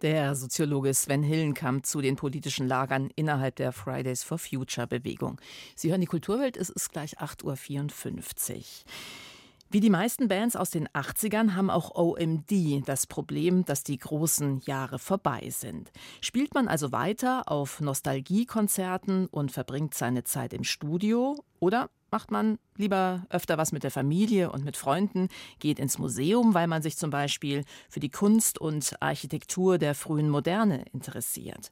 Der 0.01 0.33
Soziologe 0.33 0.95
Sven 0.95 1.21
Hillenkamp 1.21 1.85
zu 1.85 2.01
den 2.01 2.15
politischen 2.15 2.67
Lagern 2.67 3.11
innerhalb 3.15 3.55
der 3.57 3.71
Fridays 3.71 4.23
for 4.23 4.39
Future 4.39 4.87
Bewegung. 4.87 5.39
Sie 5.75 5.91
hören 5.91 6.01
die 6.01 6.07
Kulturwelt, 6.07 6.57
es 6.57 6.71
ist 6.71 6.91
gleich 6.91 7.19
8.54 7.19 8.55
Uhr. 8.55 8.63
Wie 9.69 9.79
die 9.79 9.91
meisten 9.91 10.27
Bands 10.27 10.55
aus 10.55 10.71
den 10.71 10.87
80ern 10.89 11.53
haben 11.53 11.69
auch 11.69 11.95
OMD 11.95 12.51
das 12.85 13.05
Problem, 13.05 13.63
dass 13.63 13.83
die 13.83 13.99
großen 13.99 14.61
Jahre 14.65 14.97
vorbei 14.97 15.49
sind. 15.51 15.91
Spielt 16.19 16.55
man 16.55 16.67
also 16.67 16.91
weiter 16.91 17.43
auf 17.45 17.79
Nostalgiekonzerten 17.79 19.27
und 19.27 19.51
verbringt 19.51 19.93
seine 19.93 20.23
Zeit 20.23 20.53
im 20.53 20.63
Studio 20.63 21.37
oder 21.59 21.91
macht 22.11 22.29
man 22.29 22.59
lieber 22.75 23.25
öfter 23.29 23.57
was 23.57 23.71
mit 23.71 23.83
der 23.83 23.91
Familie 23.91 24.51
und 24.51 24.65
mit 24.65 24.77
Freunden, 24.77 25.29
geht 25.59 25.79
ins 25.79 25.97
Museum, 25.97 26.53
weil 26.53 26.67
man 26.67 26.81
sich 26.81 26.97
zum 26.97 27.09
Beispiel 27.09 27.63
für 27.89 27.99
die 27.99 28.09
Kunst 28.09 28.59
und 28.59 28.95
Architektur 28.99 29.77
der 29.77 29.95
frühen 29.95 30.29
Moderne 30.29 30.85
interessiert. 30.91 31.71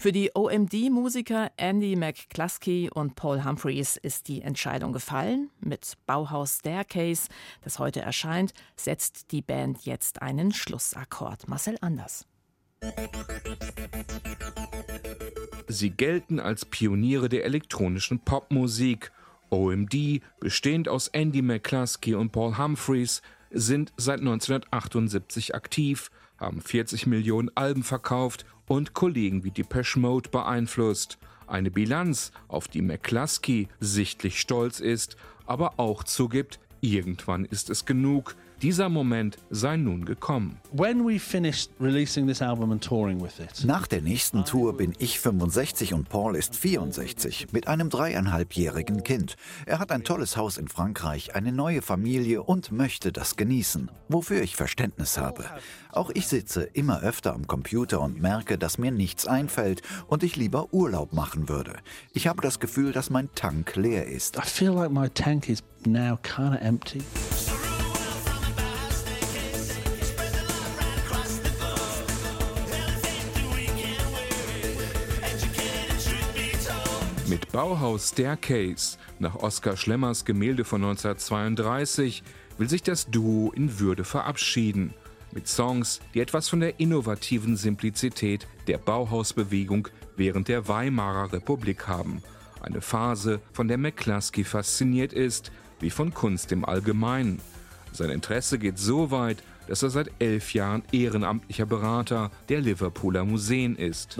Für 0.00 0.12
die 0.12 0.30
OMD-Musiker 0.34 1.50
Andy 1.56 1.96
McCluskey 1.96 2.88
und 2.92 3.16
Paul 3.16 3.44
Humphreys 3.44 3.96
ist 3.96 4.28
die 4.28 4.42
Entscheidung 4.42 4.92
gefallen. 4.92 5.50
Mit 5.60 5.94
Bauhaus 6.06 6.58
Staircase, 6.58 7.28
das 7.62 7.80
heute 7.80 8.00
erscheint, 8.00 8.52
setzt 8.76 9.32
die 9.32 9.42
Band 9.42 9.84
jetzt 9.86 10.22
einen 10.22 10.52
Schlussakkord. 10.52 11.48
Marcel 11.48 11.78
Anders. 11.80 12.26
Sie 15.66 15.90
gelten 15.90 16.38
als 16.38 16.64
Pioniere 16.64 17.28
der 17.28 17.44
elektronischen 17.44 18.20
Popmusik. 18.20 19.10
OMD, 19.50 20.20
bestehend 20.40 20.88
aus 20.88 21.08
Andy 21.08 21.42
McCluskey 21.42 22.14
und 22.14 22.32
Paul 22.32 22.58
Humphreys, 22.58 23.22
sind 23.50 23.92
seit 23.96 24.20
1978 24.20 25.54
aktiv, 25.54 26.10
haben 26.38 26.60
40 26.60 27.06
Millionen 27.06 27.50
Alben 27.54 27.82
verkauft 27.82 28.44
und 28.66 28.94
Kollegen 28.94 29.44
wie 29.44 29.50
Depeche 29.50 29.98
Mode 29.98 30.30
beeinflusst. 30.30 31.18
Eine 31.46 31.70
Bilanz, 31.70 32.30
auf 32.46 32.68
die 32.68 32.82
McCluskey 32.82 33.68
sichtlich 33.80 34.38
stolz 34.38 34.80
ist, 34.80 35.16
aber 35.46 35.78
auch 35.78 36.04
zugibt, 36.04 36.60
irgendwann 36.80 37.44
ist 37.46 37.70
es 37.70 37.86
genug. 37.86 38.36
Dieser 38.62 38.88
Moment 38.88 39.38
sei 39.50 39.76
nun 39.76 40.04
gekommen. 40.04 40.58
Nach 43.64 43.86
der 43.86 44.02
nächsten 44.02 44.44
Tour 44.44 44.76
bin 44.76 44.94
ich 44.98 45.20
65 45.20 45.94
und 45.94 46.08
Paul 46.08 46.34
ist 46.34 46.56
64 46.56 47.52
mit 47.52 47.68
einem 47.68 47.88
dreieinhalbjährigen 47.88 49.04
Kind. 49.04 49.36
Er 49.64 49.78
hat 49.78 49.92
ein 49.92 50.02
tolles 50.02 50.36
Haus 50.36 50.58
in 50.58 50.66
Frankreich, 50.66 51.36
eine 51.36 51.52
neue 51.52 51.82
Familie 51.82 52.42
und 52.42 52.72
möchte 52.72 53.12
das 53.12 53.36
genießen, 53.36 53.92
wofür 54.08 54.42
ich 54.42 54.56
Verständnis 54.56 55.18
habe. 55.18 55.44
Auch 55.92 56.10
ich 56.10 56.26
sitze 56.26 56.62
immer 56.62 57.00
öfter 57.02 57.34
am 57.34 57.46
Computer 57.46 58.00
und 58.00 58.20
merke, 58.20 58.58
dass 58.58 58.76
mir 58.76 58.90
nichts 58.90 59.28
einfällt 59.28 59.82
und 60.08 60.24
ich 60.24 60.34
lieber 60.34 60.74
Urlaub 60.74 61.12
machen 61.12 61.48
würde. 61.48 61.76
Ich 62.12 62.26
habe 62.26 62.42
das 62.42 62.58
Gefühl, 62.58 62.90
dass 62.90 63.08
mein 63.08 63.32
Tank 63.36 63.76
leer 63.76 64.08
ist. 64.08 64.36
I 64.36 64.42
feel 64.42 64.70
like 64.70 64.90
my 64.90 65.08
tank 65.08 65.48
is 65.48 65.62
now 65.86 66.18
kind 66.24 66.56
of 66.56 66.60
empty. 66.60 67.02
Mit 77.28 77.52
Bauhaus 77.52 78.08
Staircase, 78.08 78.96
nach 79.18 79.34
Oskar 79.34 79.76
Schlemmers 79.76 80.24
Gemälde 80.24 80.64
von 80.64 80.82
1932, 80.82 82.22
will 82.56 82.70
sich 82.70 82.82
das 82.82 83.10
Duo 83.10 83.52
in 83.54 83.78
Würde 83.78 84.04
verabschieden. 84.04 84.94
Mit 85.32 85.46
Songs, 85.46 86.00
die 86.14 86.20
etwas 86.20 86.48
von 86.48 86.60
der 86.60 86.80
innovativen 86.80 87.58
Simplizität 87.58 88.46
der 88.66 88.78
Bauhausbewegung 88.78 89.88
während 90.16 90.48
der 90.48 90.68
Weimarer 90.68 91.30
Republik 91.34 91.86
haben. 91.86 92.22
Eine 92.62 92.80
Phase, 92.80 93.40
von 93.52 93.68
der 93.68 93.76
McCluskey 93.76 94.42
fasziniert 94.44 95.12
ist, 95.12 95.52
wie 95.80 95.90
von 95.90 96.14
Kunst 96.14 96.50
im 96.50 96.64
Allgemeinen. 96.64 97.42
Sein 97.92 98.08
Interesse 98.08 98.58
geht 98.58 98.78
so 98.78 99.10
weit, 99.10 99.42
dass 99.68 99.82
er 99.82 99.90
seit 99.90 100.10
elf 100.18 100.54
Jahren 100.54 100.82
ehrenamtlicher 100.92 101.66
Berater 101.66 102.30
der 102.48 102.60
Liverpooler 102.60 103.24
Museen 103.24 103.76
ist. 103.76 104.16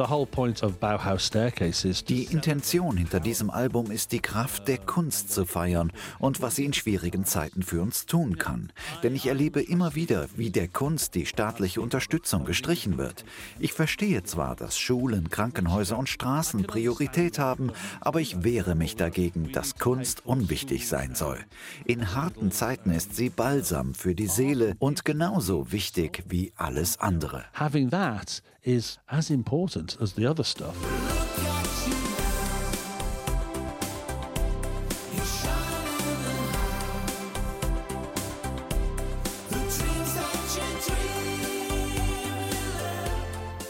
Die 2.08 2.24
Intention 2.30 2.96
hinter 2.96 3.20
diesem 3.20 3.50
Album 3.50 3.90
ist, 3.90 4.12
die 4.12 4.20
Kraft 4.20 4.68
der 4.68 4.78
Kunst 4.78 5.32
zu 5.32 5.46
feiern 5.46 5.92
und 6.18 6.42
was 6.42 6.56
sie 6.56 6.64
in 6.64 6.72
schwierigen 6.72 7.24
Zeiten 7.24 7.62
für 7.62 7.80
uns 7.82 8.06
tun 8.06 8.38
kann. 8.38 8.70
Denn 9.02 9.14
ich 9.14 9.26
erlebe 9.26 9.60
immer 9.60 9.94
wieder, 9.94 10.26
wie 10.36 10.50
der 10.50 10.68
Kunst 10.68 11.14
die 11.14 11.26
staatliche 11.26 11.80
Unterstützung 11.80 12.44
gestrichen 12.44 12.98
wird. 12.98 13.24
Ich 13.58 13.72
verstehe 13.72 14.22
zwar, 14.22 14.54
dass 14.56 14.78
Schulen, 14.78 15.30
Krankenhäuser 15.30 15.98
und 15.98 16.08
Straßen 16.08 16.64
Priorität 16.64 17.38
haben, 17.38 17.72
aber 18.00 18.20
ich 18.20 18.44
wehre 18.44 18.74
mich 18.74 18.96
dagegen, 18.96 19.52
dass 19.52 19.76
Kunst 19.76 20.26
unwichtig 20.26 20.88
sein 20.88 21.14
soll. 21.14 21.38
In 21.84 22.14
harten 22.14 22.50
Zeiten 22.52 22.90
ist 22.90 23.16
sie 23.16 23.30
Balsam 23.30 23.94
für 23.94 24.14
die 24.14 24.26
Seele 24.26 24.74
und 24.78 25.04
genau 25.04 25.37
genauso 25.38 25.70
wichtig 25.70 26.24
wie 26.26 26.52
alles 26.56 26.98
andere. 26.98 27.44
Having 27.52 27.90
that 27.90 28.42
is 28.62 28.98
as 29.06 29.30
important 29.30 29.96
as 30.00 30.16
the 30.16 30.26
other 30.26 30.42
stuff. 30.42 30.74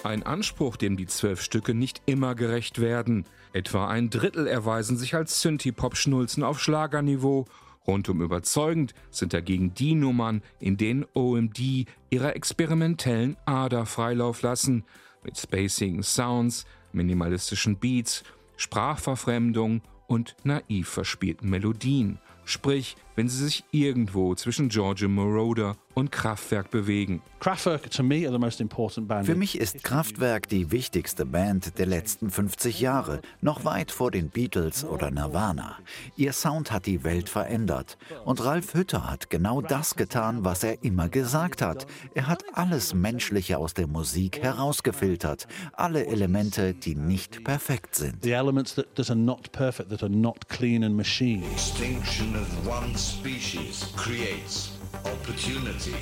Ein 0.04 0.22
Anspruch, 0.22 0.76
dem 0.76 0.96
die 0.96 1.06
zwölf 1.06 1.42
Stücke 1.42 1.74
nicht 1.74 2.00
immer 2.06 2.34
gerecht 2.34 2.80
werden. 2.80 3.26
Etwa 3.52 3.88
ein 3.88 4.08
Drittel 4.08 4.46
erweisen 4.46 4.96
sich 4.96 5.14
als 5.14 5.42
Synthie-Pop-Schnulzen 5.42 6.42
auf 6.42 6.60
Schlagerniveau 6.60 7.44
Rundum 7.88 8.20
überzeugend 8.20 8.94
sind 9.10 9.32
dagegen 9.32 9.72
die 9.72 9.94
Nummern, 9.94 10.42
in 10.60 10.76
denen 10.76 11.06
OMD 11.14 11.86
ihrer 12.10 12.36
experimentellen 12.36 13.36
Ader 13.46 13.86
Freilauf 13.86 14.42
lassen, 14.42 14.84
mit 15.24 15.38
spacing 15.38 16.02
Sounds, 16.02 16.66
minimalistischen 16.92 17.78
Beats, 17.78 18.22
Sprachverfremdung 18.56 19.80
und 20.06 20.36
naiv 20.44 20.88
verspielten 20.88 21.48
Melodien. 21.48 22.18
Sprich, 22.44 22.96
wenn 23.18 23.28
sie 23.28 23.44
sich 23.44 23.64
irgendwo 23.72 24.36
zwischen 24.36 24.68
Georgia 24.68 25.08
Moroder 25.08 25.76
und 25.94 26.12
Kraftwerk 26.12 26.70
bewegen. 26.70 27.20
Für 27.40 29.34
mich 29.34 29.58
ist 29.58 29.82
Kraftwerk 29.82 30.48
die 30.48 30.70
wichtigste 30.70 31.26
Band 31.26 31.78
der 31.78 31.86
letzten 31.86 32.30
50 32.30 32.80
Jahre, 32.80 33.20
noch 33.40 33.64
weit 33.64 33.90
vor 33.90 34.12
den 34.12 34.28
Beatles 34.28 34.84
oder 34.84 35.10
Nirvana. 35.10 35.76
Ihr 36.16 36.32
Sound 36.32 36.70
hat 36.70 36.86
die 36.86 37.02
Welt 37.02 37.28
verändert. 37.28 37.98
Und 38.24 38.44
Ralf 38.44 38.74
Hütter 38.74 39.10
hat 39.10 39.30
genau 39.30 39.60
das 39.62 39.96
getan, 39.96 40.44
was 40.44 40.62
er 40.62 40.84
immer 40.84 41.08
gesagt 41.08 41.60
hat. 41.62 41.86
Er 42.14 42.28
hat 42.28 42.44
alles 42.52 42.94
Menschliche 42.94 43.58
aus 43.58 43.74
der 43.74 43.88
Musik 43.88 44.40
herausgefiltert. 44.40 45.48
Alle 45.72 46.06
Elemente, 46.06 46.74
die 46.74 46.94
nicht 46.94 47.42
perfekt 47.42 47.96
sind. 47.96 48.22
The 48.22 48.32
elements 48.32 48.76
that, 48.76 48.94
that 48.94 49.10
are 49.10 49.18
not 49.18 49.50
perfect, 49.50 49.90
that 49.90 50.04
are 50.04 50.12
not 50.12 50.48
clean 50.48 50.84
and 50.84 50.96
machine. 50.96 51.42
Extinction 51.52 52.36
of 52.36 52.46
one 52.66 52.94
species 53.08 53.90
creates 53.96 54.72
opportunity 55.04 55.92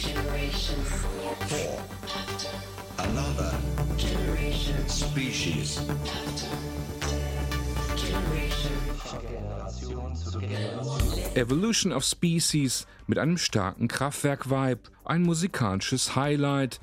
for 1.46 1.80
another 2.98 3.52
species. 4.88 5.80
Evolution 11.34 11.92
of 11.92 12.04
Species 12.04 12.86
mit 13.06 13.18
einem 13.18 13.38
starken 13.38 13.88
Kraftwerk-Vibe, 13.88 14.80
ein 15.04 15.22
musikalisches 15.22 16.16
Highlight. 16.16 16.80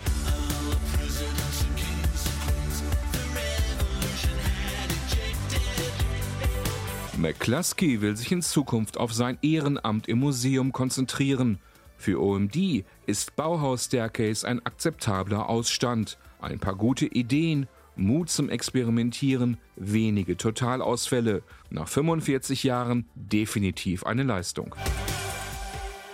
McCluskey 7.23 8.01
will 8.01 8.17
sich 8.17 8.33
in 8.33 8.41
Zukunft 8.41 8.97
auf 8.97 9.13
sein 9.13 9.37
Ehrenamt 9.41 10.09
im 10.09 10.19
Museum 10.19 10.73
konzentrieren. 10.73 11.57
Für 11.95 12.21
OMD 12.21 12.83
ist 13.05 13.37
Bauhaus 13.37 13.85
Staircase 13.85 14.45
ein 14.45 14.65
akzeptabler 14.65 15.47
Ausstand. 15.47 16.17
Ein 16.41 16.59
paar 16.59 16.75
gute 16.75 17.05
Ideen, 17.05 17.67
Mut 17.95 18.29
zum 18.29 18.49
Experimentieren, 18.49 19.55
wenige 19.77 20.35
Totalausfälle. 20.35 21.43
Nach 21.69 21.87
45 21.87 22.65
Jahren 22.65 23.07
definitiv 23.15 24.05
eine 24.05 24.23
Leistung. 24.23 24.75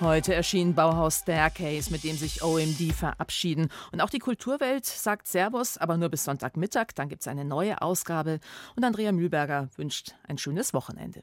Heute 0.02 0.34
erschien 0.34 0.76
Bauhaus 0.76 1.20
Staircase, 1.20 1.92
mit 1.92 2.06
dem 2.06 2.16
sich 2.16 2.42
OMD 2.42 2.94
verabschieden. 2.94 3.70
Und 3.92 4.00
auch 4.00 4.10
die 4.10 4.20
Kulturwelt 4.20 4.86
sagt 4.86 5.28
Servus, 5.28 5.78
aber 5.78 5.98
nur 5.98 6.08
bis 6.08 6.24
Sonntagmittag. 6.24 6.94
Dann 6.96 7.10
gibt 7.10 7.22
es 7.22 7.28
eine 7.28 7.44
neue 7.44 7.82
Ausgabe. 7.82 8.40
Und 8.78 8.86
Andrea 8.86 9.12
Mühlberger 9.12 9.68
wünscht 9.76 10.16
ein 10.26 10.38
schönes 10.38 10.74
Wochenende. 10.74 11.20